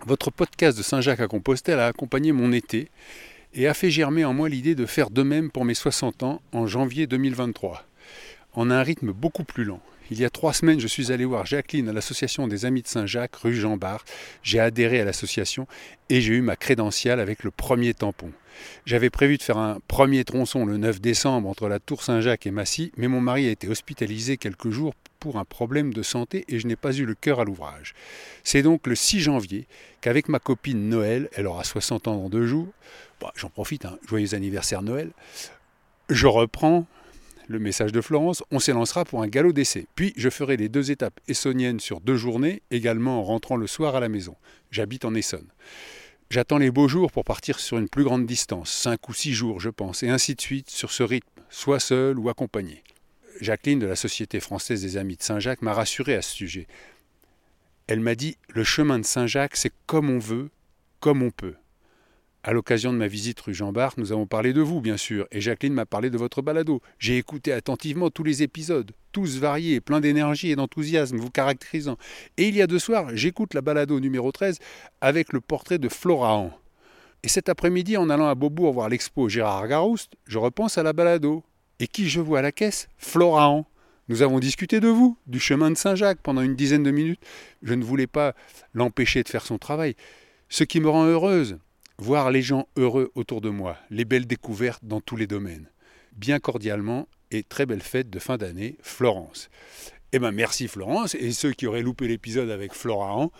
Votre 0.05 0.29
podcast 0.29 0.77
de 0.77 0.83
Saint-Jacques 0.83 1.21
à 1.21 1.29
Compostelle 1.29 1.79
a 1.79 1.87
accompagné 1.87 2.33
mon 2.33 2.51
été 2.51 2.89
et 3.53 3.69
a 3.69 3.73
fait 3.73 3.89
germer 3.89 4.25
en 4.25 4.33
moi 4.33 4.49
l'idée 4.49 4.75
de 4.75 4.85
faire 4.85 5.09
de 5.09 5.23
même 5.23 5.49
pour 5.49 5.63
mes 5.63 5.73
60 5.73 6.23
ans 6.23 6.41
en 6.51 6.67
janvier 6.67 7.07
2023, 7.07 7.85
en 8.55 8.71
un 8.71 8.83
rythme 8.83 9.13
beaucoup 9.13 9.45
plus 9.45 9.63
lent. 9.63 9.79
Il 10.11 10.19
y 10.19 10.25
a 10.25 10.29
trois 10.29 10.53
semaines, 10.53 10.79
je 10.79 10.87
suis 10.87 11.11
allé 11.11 11.23
voir 11.23 11.45
Jacqueline 11.45 11.87
à 11.87 11.93
l'association 11.93 12.47
des 12.47 12.65
Amis 12.65 12.81
de 12.81 12.87
Saint-Jacques, 12.87 13.35
rue 13.37 13.55
Jean 13.55 13.77
Bart. 13.77 14.03
J'ai 14.43 14.59
adhéré 14.59 14.99
à 14.99 15.05
l'association 15.05 15.65
et 16.09 16.19
j'ai 16.19 16.33
eu 16.33 16.41
ma 16.41 16.55
crédentiale 16.55 17.19
avec 17.19 17.43
le 17.43 17.51
premier 17.51 17.93
tampon. 17.93 18.31
J'avais 18.85 19.09
prévu 19.09 19.37
de 19.37 19.43
faire 19.43 19.57
un 19.57 19.79
premier 19.87 20.23
tronçon 20.25 20.65
le 20.65 20.77
9 20.77 20.99
décembre 20.99 21.47
entre 21.49 21.67
la 21.69 21.79
Tour 21.79 22.03
Saint-Jacques 22.03 22.45
et 22.45 22.51
Massy, 22.51 22.91
mais 22.97 23.07
mon 23.07 23.21
mari 23.21 23.47
a 23.47 23.51
été 23.51 23.67
hospitalisé 23.69 24.37
quelques 24.37 24.69
jours 24.69 24.93
pour 25.19 25.39
un 25.39 25.45
problème 25.45 25.93
de 25.93 26.03
santé 26.03 26.43
et 26.49 26.59
je 26.59 26.67
n'ai 26.67 26.75
pas 26.75 26.93
eu 26.93 27.05
le 27.05 27.15
cœur 27.15 27.39
à 27.39 27.45
l'ouvrage. 27.45 27.95
C'est 28.43 28.61
donc 28.61 28.87
le 28.87 28.95
6 28.95 29.21
janvier 29.21 29.67
qu'avec 30.01 30.27
ma 30.27 30.39
copine 30.39 30.89
Noël, 30.89 31.29
elle 31.33 31.47
aura 31.47 31.63
60 31.63 32.09
ans 32.09 32.17
dans 32.17 32.29
deux 32.29 32.45
jours, 32.45 32.67
bon, 33.21 33.29
j'en 33.35 33.49
profite, 33.49 33.85
hein, 33.85 33.97
joyeux 34.05 34.35
anniversaire 34.35 34.81
Noël, 34.81 35.11
je 36.09 36.27
reprends 36.27 36.85
le 37.47 37.59
message 37.59 37.91
de 37.91 38.01
Florence, 38.01 38.43
on 38.51 38.59
s'élancera 38.59 39.05
pour 39.05 39.21
un 39.21 39.27
galop 39.27 39.53
d'essai. 39.53 39.87
Puis 39.95 40.13
je 40.15 40.29
ferai 40.29 40.57
les 40.57 40.69
deux 40.69 40.91
étapes 40.91 41.19
essonniennes 41.27 41.79
sur 41.79 41.99
deux 41.99 42.17
journées, 42.17 42.61
également 42.71 43.19
en 43.19 43.23
rentrant 43.23 43.55
le 43.55 43.67
soir 43.67 43.95
à 43.95 43.99
la 43.99 44.09
maison. 44.09 44.35
J'habite 44.71 45.05
en 45.05 45.15
Essonne. 45.15 45.47
J'attends 46.29 46.57
les 46.57 46.71
beaux 46.71 46.87
jours 46.87 47.11
pour 47.11 47.25
partir 47.25 47.59
sur 47.59 47.77
une 47.77 47.89
plus 47.89 48.03
grande 48.03 48.25
distance, 48.25 48.71
cinq 48.71 49.07
ou 49.09 49.13
six 49.13 49.33
jours 49.33 49.59
je 49.59 49.69
pense, 49.69 50.03
et 50.03 50.09
ainsi 50.09 50.35
de 50.35 50.41
suite 50.41 50.69
sur 50.69 50.91
ce 50.91 51.03
rythme, 51.03 51.27
soit 51.49 51.79
seul 51.79 52.17
ou 52.17 52.29
accompagné. 52.29 52.83
Jacqueline 53.39 53.79
de 53.79 53.87
la 53.87 53.95
Société 53.95 54.39
française 54.39 54.81
des 54.81 54.97
Amis 54.97 55.17
de 55.17 55.23
Saint-Jacques 55.23 55.61
m'a 55.61 55.73
rassuré 55.73 56.15
à 56.15 56.21
ce 56.21 56.35
sujet. 56.35 56.67
Elle 57.87 57.99
m'a 57.99 58.15
dit 58.15 58.37
le 58.49 58.63
chemin 58.63 58.99
de 58.99 59.05
Saint-Jacques, 59.05 59.57
c'est 59.57 59.73
comme 59.85 60.09
on 60.09 60.19
veut, 60.19 60.49
comme 60.99 61.21
on 61.21 61.31
peut. 61.31 61.55
À 62.45 62.51
l'occasion 62.51 62.91
de 62.91 62.97
ma 62.97 63.07
visite 63.07 63.39
rue 63.39 63.53
Jean 63.53 63.71
Bart, 63.71 63.93
nous 63.95 64.11
avons 64.11 64.27
parlé 64.27 64.51
de 64.51 64.59
vous, 64.59 64.81
bien 64.81 64.97
sûr, 64.97 65.27
et 65.31 65.39
Jacqueline 65.39 65.73
m'a 65.73 65.85
parlé 65.85 66.09
de 66.09 66.17
votre 66.17 66.41
balado. 66.41 66.81
J'ai 66.99 67.17
écouté 67.17 67.53
attentivement 67.53 68.09
tous 68.09 68.25
les 68.25 68.43
épisodes, 68.43 68.91
tous 69.13 69.37
variés, 69.37 69.79
pleins 69.79 70.01
d'énergie 70.01 70.51
et 70.51 70.57
d'enthousiasme, 70.57 71.15
vous 71.15 71.29
caractérisant. 71.29 71.97
Et 72.35 72.49
il 72.49 72.55
y 72.57 72.61
a 72.61 72.67
deux 72.67 72.79
soirs, 72.79 73.07
j'écoute 73.13 73.53
la 73.53 73.61
balado 73.61 73.97
numéro 74.01 74.33
13 74.33 74.59
avec 74.99 75.31
le 75.31 75.39
portrait 75.39 75.77
de 75.77 75.87
Florahan. 75.87 76.51
Et 77.23 77.29
cet 77.29 77.47
après-midi, 77.47 77.95
en 77.95 78.09
allant 78.09 78.27
à 78.27 78.35
Beaubourg 78.35 78.73
voir 78.73 78.89
l'expo 78.89 79.29
Gérard 79.29 79.69
Garouste, 79.69 80.11
je 80.27 80.37
repense 80.37 80.77
à 80.77 80.83
la 80.83 80.91
balado. 80.91 81.45
Et 81.79 81.87
qui 81.87 82.09
je 82.09 82.19
vois 82.19 82.39
à 82.39 82.41
la 82.41 82.51
caisse? 82.51 82.89
Florahan. 82.97 83.65
Nous 84.09 84.21
avons 84.21 84.39
discuté 84.39 84.81
de 84.81 84.89
vous, 84.89 85.17
du 85.27 85.39
chemin 85.39 85.71
de 85.71 85.77
Saint-Jacques, 85.77 86.19
pendant 86.21 86.41
une 86.41 86.55
dizaine 86.55 86.83
de 86.83 86.91
minutes. 86.91 87.21
Je 87.61 87.73
ne 87.73 87.85
voulais 87.85 88.05
pas 88.05 88.35
l'empêcher 88.73 89.23
de 89.23 89.29
faire 89.29 89.45
son 89.45 89.57
travail. 89.57 89.95
Ce 90.49 90.65
qui 90.65 90.81
me 90.81 90.89
rend 90.89 91.05
heureuse, 91.05 91.57
voir 91.97 92.31
les 92.31 92.41
gens 92.41 92.67
heureux 92.75 93.11
autour 93.15 93.41
de 93.41 93.49
moi, 93.49 93.77
les 93.89 94.05
belles 94.05 94.27
découvertes 94.27 94.83
dans 94.83 95.01
tous 95.01 95.15
les 95.15 95.27
domaines. 95.27 95.69
Bien 96.13 96.39
cordialement 96.39 97.07
et 97.31 97.43
très 97.43 97.65
belle 97.65 97.81
fête 97.81 98.09
de 98.09 98.19
fin 98.19 98.37
d'année, 98.37 98.77
Florence. 98.81 99.49
Eh 100.11 100.19
bien 100.19 100.31
merci 100.31 100.67
Florence, 100.67 101.15
et 101.15 101.31
ceux 101.31 101.53
qui 101.53 101.65
auraient 101.65 101.81
loupé 101.81 102.07
l'épisode 102.07 102.49
avec 102.49 102.73
Florahan, 102.73 103.31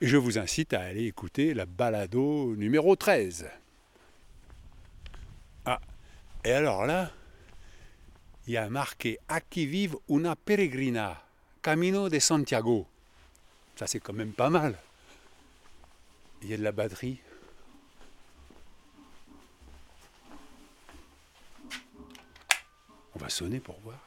je 0.00 0.16
vous 0.16 0.38
incite 0.38 0.74
à 0.74 0.80
aller 0.80 1.06
écouter 1.06 1.54
la 1.54 1.64
balado 1.64 2.54
numéro 2.56 2.96
13. 2.96 3.48
Ah, 5.64 5.80
et 6.44 6.52
alors 6.52 6.86
là, 6.86 7.12
il 8.46 8.54
y 8.54 8.56
a 8.56 8.68
marqué 8.68 9.18
Aquí 9.28 9.64
vive 9.64 9.96
una 10.08 10.34
peregrina, 10.34 11.22
Camino 11.62 12.08
de 12.08 12.18
Santiago. 12.18 12.86
Ça 13.76 13.86
c'est 13.86 14.00
quand 14.00 14.12
même 14.12 14.32
pas 14.32 14.50
mal. 14.50 14.76
Il 16.42 16.50
y 16.50 16.54
a 16.54 16.56
de 16.56 16.62
la 16.62 16.72
batterie. 16.72 17.20
Va 23.22 23.28
sonner 23.28 23.60
pour 23.60 23.78
voir. 23.80 23.98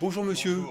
Bonjour 0.00 0.24
monsieur. 0.24 0.62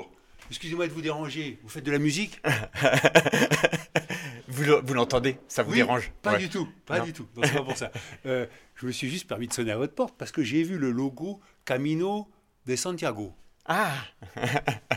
Excusez-moi 0.49 0.87
de 0.87 0.93
vous 0.93 1.01
déranger. 1.01 1.59
Vous 1.63 1.69
faites 1.69 1.83
de 1.83 1.91
la 1.91 1.97
musique 1.99 2.39
Vous 4.47 4.63
le- 4.63 4.81
vous 4.83 4.93
l'entendez? 4.93 5.39
Ça 5.47 5.63
vous 5.63 5.71
Oui, 5.71 5.77
dérange? 5.77 6.11
Pas 6.21 6.33
Ouais. 6.33 6.39
du 6.39 6.49
tout, 6.49 6.67
pas 6.85 6.99
Non. 6.99 7.05
du 7.05 7.13
tout. 7.13 7.27
Non, 7.35 7.41
c'est 7.43 7.53
pas 7.53 7.63
pour 7.63 7.77
ça. 7.77 7.91
Euh, 8.25 8.45
je 8.75 8.85
me 8.85 8.91
suis 8.91 9.09
juste 9.09 9.27
permis 9.27 9.47
de 9.47 9.53
sonner 9.53 9.71
à 9.71 9.77
votre 9.77 9.95
porte 9.95 10.15
parce 10.17 10.31
que 10.31 10.43
j'ai 10.43 10.61
vu 10.63 10.77
le 10.77 10.91
logo 10.91 11.39
Camino 11.65 12.29
de 12.67 12.75
Santiago. 12.75 13.33
Ah 13.65 13.91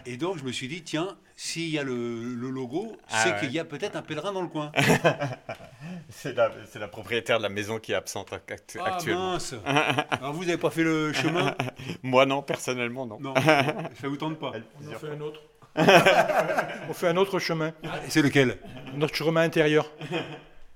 Et 0.04 0.16
donc 0.18 0.38
je 0.38 0.44
me 0.44 0.52
suis 0.52 0.68
dit, 0.68 0.82
tiens, 0.82 1.16
s'il 1.36 1.68
y 1.70 1.78
a 1.78 1.82
le, 1.82 2.34
le 2.34 2.50
logo, 2.50 2.96
Ah 3.08 3.22
c'est 3.22 3.32
ouais. 3.32 3.40
qu'il 3.40 3.52
y 3.52 3.58
a 3.58 3.64
peut-être 3.64 3.96
un 3.96 4.02
pèlerin 4.02 4.32
dans 4.32 4.42
le 4.42 4.48
coin. 4.48 4.70
C'est 6.11 6.35
la, 6.35 6.88
propriétaire 6.88 7.38
de 7.38 7.42
la 7.42 7.49
maison 7.49 7.78
qui 7.78 7.92
est 7.92 7.95
absente 7.95 8.33
actu- 8.33 8.78
Ah 8.80 8.95
actuellement. 8.95 9.33
mince 9.33 9.54
Alors 10.11 10.33
vous 10.33 10.45
n'avez 10.45 10.59
pas 10.59 10.71
fait 10.71 10.83
le 10.83 11.12
chemin 11.12 11.54
Moi 12.02 12.26
non, 12.26 12.42
personnellement 12.42 13.07
non. 13.07 13.18
Non, 13.21 13.35
ça 13.35 14.09
vous 14.09 14.16
tente 14.16 14.38
pas. 14.38 14.52
On 14.83 14.95
en 14.95 14.99
fait 14.99 15.09
un 15.11 15.21
autre. 15.21 15.40
on 16.88 16.92
fait 16.92 17.09
un 17.09 17.16
autre 17.16 17.38
chemin, 17.38 17.68
Et 17.83 18.11
C'est 18.11 18.23
lequel 18.23 18.59
notre 18.95 19.14
chemin 19.14 19.42
intérieur. 19.42 19.90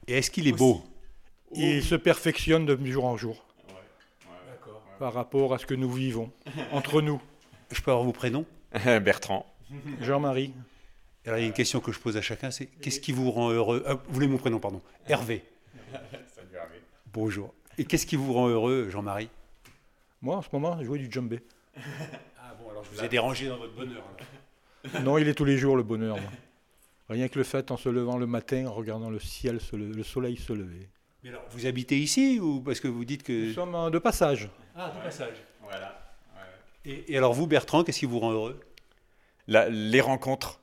Et 0.07 0.19
est-ce 0.19 0.31
qu'il 0.31 0.47
est 0.47 0.53
beau 0.53 0.85
Il 1.53 1.83
se 1.83 1.95
perfectionne 1.95 2.67
de 2.67 2.79
jour 2.87 3.05
en 3.05 3.17
jour. 3.17 3.45
Par 4.99 5.15
rapport 5.15 5.55
à 5.55 5.59
ce 5.59 5.67
que 5.67 5.75
nous 5.75 5.91
vivons, 5.91 6.31
entre 6.73 7.03
nous. 7.03 7.21
Je 7.73 7.81
peux 7.81 7.91
avoir 7.91 8.05
vos 8.05 8.13
prénoms? 8.13 8.45
Bertrand. 9.03 9.47
Jean-Marie, 10.01 10.55
Alors 11.27 11.39
il 11.39 11.43
y 11.43 11.45
a 11.45 11.47
une 11.47 11.53
question 11.53 11.81
que 11.81 11.93
je 11.93 11.99
pose 12.01 12.17
à 12.17 12.23
chacun, 12.23 12.51
c'est 12.51 12.67
qu'est-ce 12.67 13.01
qui 13.01 13.13
vous 13.13 13.31
rend 13.31 13.51
heureux? 13.51 13.83
Ah, 13.87 13.95
Vous 13.95 14.13
voulez 14.15 14.27
mon 14.27 14.39
prénom, 14.39 14.59
pardon. 14.59 14.83
Hervé. 15.07 15.45
Bonjour. 17.13 17.55
Et 17.79 17.85
qu'est-ce 17.85 18.07
qui 18.07 18.17
vous 18.17 18.33
rend 18.33 18.49
heureux, 18.49 18.89
Jean-Marie? 18.91 19.29
Moi 20.21 20.37
en 20.37 20.43
ce 20.43 20.49
moment, 20.53 20.77
je 20.81 20.85
joue 20.85 20.99
du 20.99 21.11
djembé. 21.11 21.41
Ah 22.45 22.55
bon, 22.61 22.69
alors 22.71 22.85
je 22.85 22.91
vous 22.91 23.03
ai 23.05 23.09
dérangé 23.09 23.49
dans 23.49 23.57
votre 23.57 23.75
bonheur. 23.75 24.03
Non, 25.05 25.17
il 25.17 25.29
est 25.29 25.35
tous 25.35 25.45
les 25.45 25.57
jours 25.57 25.77
le 25.77 25.83
bonheur. 25.85 26.17
moi. 26.21 26.31
Rien 27.09 27.29
que 27.29 27.39
le 27.39 27.45
fait 27.45 27.71
en 27.71 27.77
se 27.77 27.89
levant 27.89 28.19
le 28.19 28.27
matin, 28.27 28.67
en 28.67 28.73
regardant 28.73 29.11
le 29.11 29.21
ciel, 29.21 29.61
se 29.61 29.77
le, 29.77 29.87
le 29.93 30.03
soleil 30.03 30.37
se 30.37 30.53
lever. 30.53 30.89
Mais 31.23 31.31
alors, 31.31 31.45
vous 31.51 31.67
habitez 31.67 31.99
ici 31.99 32.41
ou 32.41 32.61
parce 32.61 32.81
que 32.81 32.89
vous 32.89 33.05
dites 33.05 33.23
que... 33.23 33.47
Nous 33.49 33.53
sommes 33.55 33.75
en- 33.77 33.91
de 33.91 33.99
passage. 34.01 34.51
Ah, 34.75 34.91
de 34.91 35.03
passage. 35.05 35.37
Voilà. 35.63 36.15
Et, 36.85 37.13
et 37.13 37.17
alors 37.17 37.33
vous, 37.33 37.47
Bertrand, 37.47 37.85
qu'est-ce 37.85 38.01
qui 38.01 38.07
vous 38.07 38.19
rend 38.19 38.33
heureux? 38.33 38.61
La- 39.47 39.69
les 39.69 40.01
rencontres. 40.01 40.61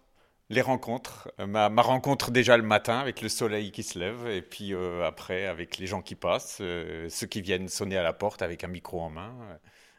Les 0.50 0.62
rencontres. 0.62 1.32
Euh, 1.39 1.46
Ma, 1.46 1.70
ma 1.70 1.82
rencontre 1.84 2.32
déjà 2.32 2.58
le 2.58 2.63
matin 2.63 3.00
avec 3.00 3.22
le 3.22 3.29
soleil 3.29 3.72
qui 3.72 3.84
se 3.84 4.00
lève 4.00 4.27
et 4.27 4.41
puis 4.41 4.74
euh, 4.74 5.06
après 5.06 5.46
avec 5.46 5.77
les 5.77 5.86
gens 5.86 6.01
qui 6.01 6.15
passent, 6.15 6.58
euh, 6.62 7.08
ceux 7.10 7.27
qui 7.27 7.41
viennent 7.41 7.68
sonner 7.68 7.98
à 7.98 8.03
la 8.03 8.13
porte 8.13 8.41
avec 8.41 8.63
un 8.63 8.68
micro 8.68 9.00
en 9.01 9.10
main. 9.10 9.36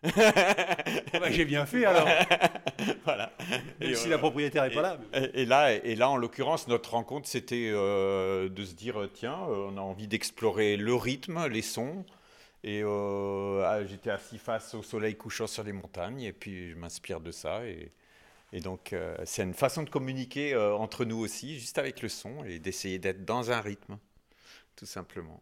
Bah, 0.02 1.30
J'ai 1.30 1.44
bien 1.44 1.66
fait 1.66 1.84
alors. 1.84 2.08
voilà. 3.04 3.32
Même 3.80 3.90
Et, 3.90 3.94
si 3.94 4.08
euh, 4.08 4.10
la 4.10 4.18
propriétaire 4.18 4.64
n'est 4.64 4.74
pas 4.74 4.82
là. 4.82 4.98
Et, 5.12 5.42
et 5.42 5.44
là, 5.44 5.72
et 5.72 5.94
là, 5.94 6.08
en 6.08 6.16
l'occurrence, 6.16 6.68
notre 6.68 6.92
rencontre, 6.92 7.28
c'était 7.28 7.70
de 7.70 8.64
se 8.64 8.72
dire, 8.74 9.08
tiens, 9.12 9.36
on 9.36 9.76
a 9.76 9.80
envie 9.80 10.08
d'explorer 10.08 10.76
le 10.78 10.94
rythme, 10.94 11.46
les 11.48 11.62
sons. 11.62 12.06
Et 12.64 12.82
ah, 12.82 13.80
j'étais 13.84 14.10
assis 14.10 14.38
face 14.38 14.74
au 14.74 14.82
soleil 14.82 15.16
couchant 15.16 15.46
sur 15.46 15.64
les 15.64 15.72
montagnes, 15.72 16.22
et 16.22 16.32
puis 16.32 16.70
je 16.70 16.76
m'inspire 16.76 17.20
de 17.20 17.30
ça. 17.30 17.66
Et, 17.66 17.92
et 18.52 18.60
donc, 18.60 18.92
euh, 18.92 19.16
c'est 19.24 19.42
une 19.42 19.54
façon 19.54 19.82
de 19.84 19.90
communiquer 19.90 20.54
euh, 20.54 20.74
entre 20.74 21.04
nous 21.04 21.18
aussi, 21.18 21.58
juste 21.58 21.78
avec 21.78 22.02
le 22.02 22.08
son, 22.08 22.44
et 22.44 22.58
d'essayer 22.58 22.98
d'être 22.98 23.24
dans 23.24 23.52
un 23.52 23.60
rythme, 23.60 23.96
tout 24.74 24.86
simplement. 24.86 25.40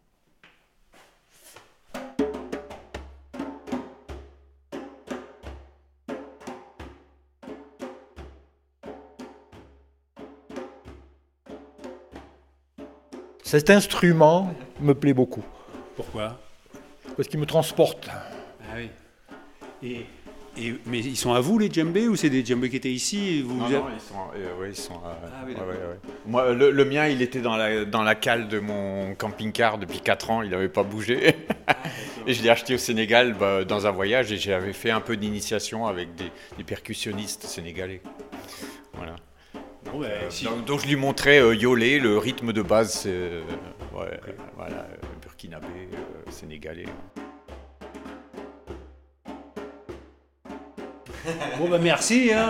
Cet 13.43 13.71
instrument 13.71 14.53
me 14.79 14.93
plaît 14.93 15.15
beaucoup, 15.15 15.43
Pourquoi? 15.95 16.39
Parce 17.17 17.27
qu'il 17.27 17.39
me 17.39 17.47
transporte. 17.47 18.07
Ah 18.11 18.75
oui. 18.75 18.91
Et, 19.81 20.05
et- 20.57 20.75
mais 20.85 20.99
ils 20.99 21.15
sont 21.17 21.33
à 21.33 21.39
vous 21.39 21.57
les 21.59 21.69
djembés 21.71 22.07
ou 22.07 22.15
c'est 22.15 22.29
des 22.29 22.43
djembés 22.45 22.69
qui 22.69 22.75
étaient 22.77 22.91
ici 22.91 23.37
et 23.39 23.41
vous, 23.41 23.57
Non, 23.57 23.65
vous 23.65 23.71
non, 23.73 23.85
avez- 23.85 23.95
ils 23.95 24.01
sont, 24.01 24.15
euh, 24.35 24.61
ouais, 24.61 24.69
ils 24.69 24.75
sont, 24.75 24.93
euh, 24.93 25.13
Ah 25.25 25.43
oui, 25.45 25.51
ouais, 25.51 25.53
d'accord. 25.59 25.67
ouais, 25.69 25.75
ouais. 25.75 26.13
Moi, 26.25 26.53
le, 26.53 26.71
le 26.71 26.85
mien, 26.85 27.07
il 27.07 27.21
était 27.21 27.41
dans 27.41 27.55
la, 27.57 27.85
dans 27.85 28.03
la 28.03 28.15
cale 28.15 28.47
de 28.47 28.59
mon 28.59 29.15
camping-car 29.15 29.77
depuis 29.77 29.99
4 30.01 30.29
ans, 30.31 30.41
il 30.41 30.49
n'avait 30.51 30.69
pas 30.69 30.83
bougé. 30.83 31.35
et 32.27 32.33
je 32.33 32.43
l'ai 32.43 32.49
acheté 32.49 32.73
au 32.75 32.77
Sénégal 32.77 33.35
bah, 33.39 33.63
dans 33.65 33.87
un 33.87 33.91
voyage 33.91 34.31
et 34.31 34.37
j'avais 34.37 34.73
fait 34.73 34.91
un 34.91 35.01
peu 35.01 35.17
d'initiation 35.17 35.87
avec 35.87 36.15
des, 36.15 36.31
des 36.57 36.63
percussionnistes 36.63 37.43
sénégalais. 37.43 38.01
Voilà. 38.93 39.15
Bon, 39.91 39.99
ben, 40.01 40.09
si- 40.29 40.45
Donc, 40.45 40.65
donc 40.65 40.81
je 40.81 40.87
lui 40.87 40.95
montrais 40.97 41.39
euh, 41.41 41.55
Yolé, 41.55 41.99
le 41.99 42.17
rythme 42.17 42.51
de 42.53 42.61
base, 42.61 42.93
c'est 42.93 43.09
euh, 43.11 43.41
ouais, 43.95 44.19
voilà, 44.55 44.75
euh, 44.75 44.95
burkinabé, 45.21 45.65
euh, 45.93 46.31
sénégalais. 46.31 46.85
Bon, 51.57 51.67
bah 51.69 51.77
merci. 51.81 52.31
Hein. 52.33 52.49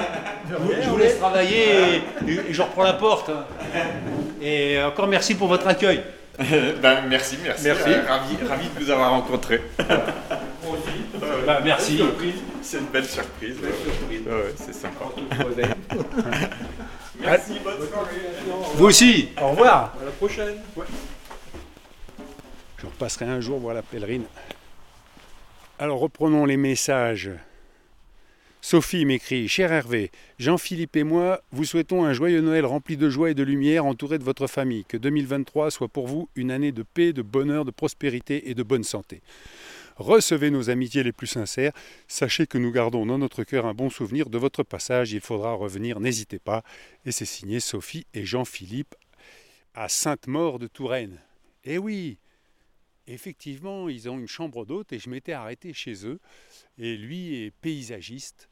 Je 0.49 0.89
vous 0.89 0.97
laisse 0.97 1.17
travailler 1.17 1.95
et, 2.27 2.31
et 2.49 2.53
je 2.53 2.61
reprends 2.61 2.83
la 2.83 2.93
porte. 2.93 3.29
hein. 3.29 3.45
Et 4.41 4.81
encore 4.83 5.07
merci 5.07 5.35
pour 5.35 5.47
votre 5.47 5.67
accueil. 5.67 6.01
ben, 6.39 7.01
merci, 7.08 7.38
merci. 7.43 7.63
Merci. 7.65 7.89
Euh, 7.89 8.01
ravi, 8.08 8.38
ravi 8.47 8.67
de 8.69 8.84
vous 8.84 8.89
avoir 8.91 9.12
rencontré. 9.12 9.62
Bah, 11.45 11.60
merci. 11.63 11.99
C'est 12.62 12.77
une 12.77 12.86
belle 12.86 13.05
surprise. 13.05 13.55
ouais. 13.62 14.17
Ouais, 14.27 14.32
ouais, 14.32 14.53
c'est 14.55 14.73
sympa. 14.73 15.05
Vous 18.75 18.86
aussi. 18.86 19.29
Au 19.41 19.49
revoir. 19.49 19.93
À 20.01 20.05
la 20.05 20.12
prochaine. 20.12 20.55
Je 22.77 22.86
repasserai 22.86 23.25
un 23.25 23.41
jour 23.41 23.60
voir 23.60 23.73
la 23.73 23.82
pèlerine. 23.82 24.23
Alors 25.79 25.99
reprenons 25.99 26.45
les 26.45 26.58
messages. 26.58 27.32
Sophie 28.62 29.06
m'écrit 29.06 29.48
Cher 29.48 29.72
Hervé, 29.72 30.12
Jean-Philippe 30.38 30.98
et 30.98 31.04
moi 31.04 31.41
vous 31.52 31.63
souhaitons 31.63 32.04
un 32.04 32.12
joyeux 32.12 32.41
Noël 32.41 32.65
rempli 32.65 32.98
de 32.98 33.10
joie 33.10 33.32
et 33.32 33.34
de 33.34 33.41
lumière 33.41 33.86
entouré 33.86 34.19
de 34.19 34.24
votre 34.26 34.48
famille. 34.48 34.84
Que 34.84 34.98
2023 34.98 35.72
soit 35.72 35.88
pour 35.88 36.08
vous 36.08 36.30
une 36.36 36.52
année 36.52 36.74
de 36.74 36.84
paix, 36.84 37.13
de 37.13 37.22
bonheur, 37.22 37.63
de 37.63 37.72
prospérité 37.72 38.50
et 38.50 38.56
de 38.56 38.63
bonne 38.63 38.84
santé. 38.84 39.22
Recevez 39.95 40.52
nos 40.52 40.69
amitiés 40.69 41.04
les 41.04 41.13
plus 41.13 41.28
sincères. 41.28 41.72
Sachez 42.10 42.48
que 42.48 42.58
nous 42.58 42.72
gardons 42.72 43.06
dans 43.06 43.17
notre 43.17 43.45
cœur 43.45 43.65
un 43.65 43.74
bon 43.74 43.89
souvenir 43.89 44.30
de 44.30 44.38
votre 44.38 44.63
passage. 44.63 45.13
Il 45.13 45.22
faudra 45.22 45.54
revenir, 45.54 46.02
n'hésitez 46.02 46.39
pas. 46.39 46.63
Et 47.06 47.13
c'est 47.13 47.26
signé 47.26 47.62
Sophie 47.62 48.08
et 48.13 48.26
Jean-Philippe 48.26 48.93
à 49.74 49.88
Sainte-Maure 49.88 50.60
de 50.60 50.67
Touraine. 50.67 51.22
Eh 51.63 51.78
oui, 51.78 52.17
effectivement, 53.08 53.88
ils 53.88 54.10
ont 54.10 54.19
une 54.19 54.28
chambre 54.28 54.65
d'hôte 54.65 54.91
et 54.91 55.00
je 55.00 55.10
m'étais 55.10 55.34
arrêté 55.34 55.74
chez 55.74 56.06
eux. 56.06 56.19
Et 56.78 56.98
lui 56.98 57.43
est 57.43 57.52
paysagiste. 57.52 58.48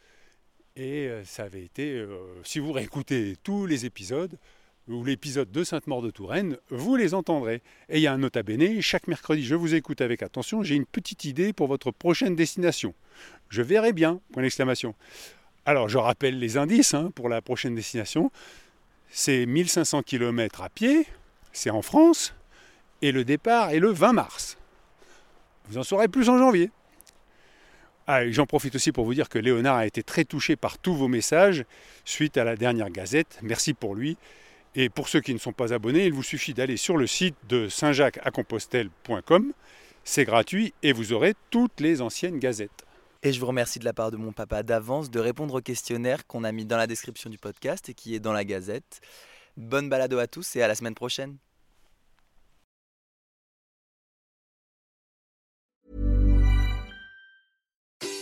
Et 0.78 1.08
euh, 1.08 1.26
ça 1.26 1.44
avait 1.44 1.63
été, 1.63 1.92
euh, 1.92 2.08
si 2.44 2.60
vous 2.60 2.72
réécoutez 2.72 3.36
tous 3.44 3.66
les 3.66 3.88
épisodes, 3.88 4.38
ou 4.88 5.04
l'épisode 5.04 5.52
de 5.52 5.63
Sainte-Maure 5.63 6.04
de 6.04 6.12
Touraine, 6.12 6.58
vous 6.70 6.96
les 6.96 7.16
entendrez. 7.16 7.62
Et 7.90 7.98
il 7.98 8.02
y 8.02 8.08
a 8.08 8.13
un 8.13 8.20
nota 8.20 8.44
bene, 8.44 8.80
chaque 8.80 9.08
mercredi, 9.08 9.44
je 9.44 9.56
vous 9.56 9.74
écoute 9.74 10.02
avec 10.02 10.22
attention, 10.22 10.63
j'ai 10.63 10.76
une 10.76 10.86
petite 10.86 11.26
idée 11.26 11.52
pour 11.52 11.68
votre 11.68 11.92
prochaine 11.92 12.36
destination. 12.36 12.94
Je 13.50 13.63
verrai 13.63 13.92
bien, 13.92 14.22
point 14.32 14.44
d'exclamation. 14.44 14.94
Alors, 15.66 15.90
je 15.90 15.98
rappelle 15.98 16.40
les 16.40 16.58
indices 16.58 16.94
hein, 16.94 17.12
pour 17.16 17.28
la 17.28 17.42
prochaine 17.42 17.76
destination. 17.76 18.32
C'est 19.10 19.46
1500 19.46 20.04
km 20.04 20.62
à 20.62 20.70
pied, 20.70 21.08
c'est 21.54 21.72
en 21.72 21.82
France, 21.82 22.34
et 23.02 23.12
le 23.12 23.26
départ 23.26 23.72
est 23.72 23.80
le 23.80 23.90
20 23.90 24.13
mars. 24.13 24.58
Vous 25.70 25.80
en 25.80 25.84
saurez 25.84 26.08
plus 26.08 26.30
en 26.30 26.38
janvier. 26.38 26.70
Ah, 28.10 28.30
J'en 28.30 28.46
profite 28.46 28.74
aussi 28.74 28.93
pour 28.93 29.04
vous 29.04 29.13
dire 29.13 29.28
que 29.28 29.38
Léonard 29.38 29.76
a 29.76 29.86
été 29.86 30.02
très 30.02 30.24
touché 30.24 30.56
par 30.56 30.78
tous 30.78 30.96
vos 30.96 31.10
messages 31.10 31.65
suite 32.06 32.38
à 32.38 32.46
la 32.46 32.56
dernière 32.56 32.89
gazette. 32.89 33.38
Merci 33.41 33.74
pour 33.74 33.96
lui. 33.96 34.17
Et 34.76 34.89
pour 34.89 35.10
ceux 35.10 35.20
qui 35.20 35.34
ne 35.34 35.39
sont 35.39 35.52
pas 35.52 35.74
abonnés, 35.74 36.06
il 36.06 36.13
vous 36.13 36.24
suffit 36.24 36.54
d'aller 36.54 36.78
sur 36.78 36.96
le 36.96 37.06
site 37.06 37.36
de 37.50 37.67
saintjacques-à-compostelle.com. 37.67 39.52
C'est 40.06 40.24
gratuit 40.24 40.74
et 40.84 40.93
vous 40.93 41.12
aurez 41.12 41.34
toutes 41.50 41.82
les 41.82 42.02
anciennes 42.02 42.39
gazettes. 42.39 42.86
Et 43.24 43.34
je 43.34 43.39
vous 43.41 43.48
remercie 43.48 43.80
de 43.80 43.86
la 43.86 43.93
part 43.93 44.12
de 44.12 44.17
mon 44.17 44.32
papa 44.32 44.63
d'avance 44.63 45.10
de 45.12 45.20
répondre 45.20 45.56
au 45.56 45.62
questionnaire 45.62 46.26
qu'on 46.28 46.46
a 46.46 46.52
mis 46.54 46.65
dans 46.65 46.78
la 46.78 46.88
description 46.88 47.30
du 47.30 47.38
podcast 47.38 47.89
et 47.89 47.93
qui 47.93 48.15
est 48.15 48.20
dans 48.20 48.32
la 48.32 48.46
gazette. 48.46 49.02
Bonne 49.58 49.89
balado 49.89 50.17
à 50.20 50.28
tous 50.28 50.56
et 50.56 50.62
à 50.62 50.67
la 50.70 50.76
semaine 50.76 50.96
prochaine. 50.96 51.38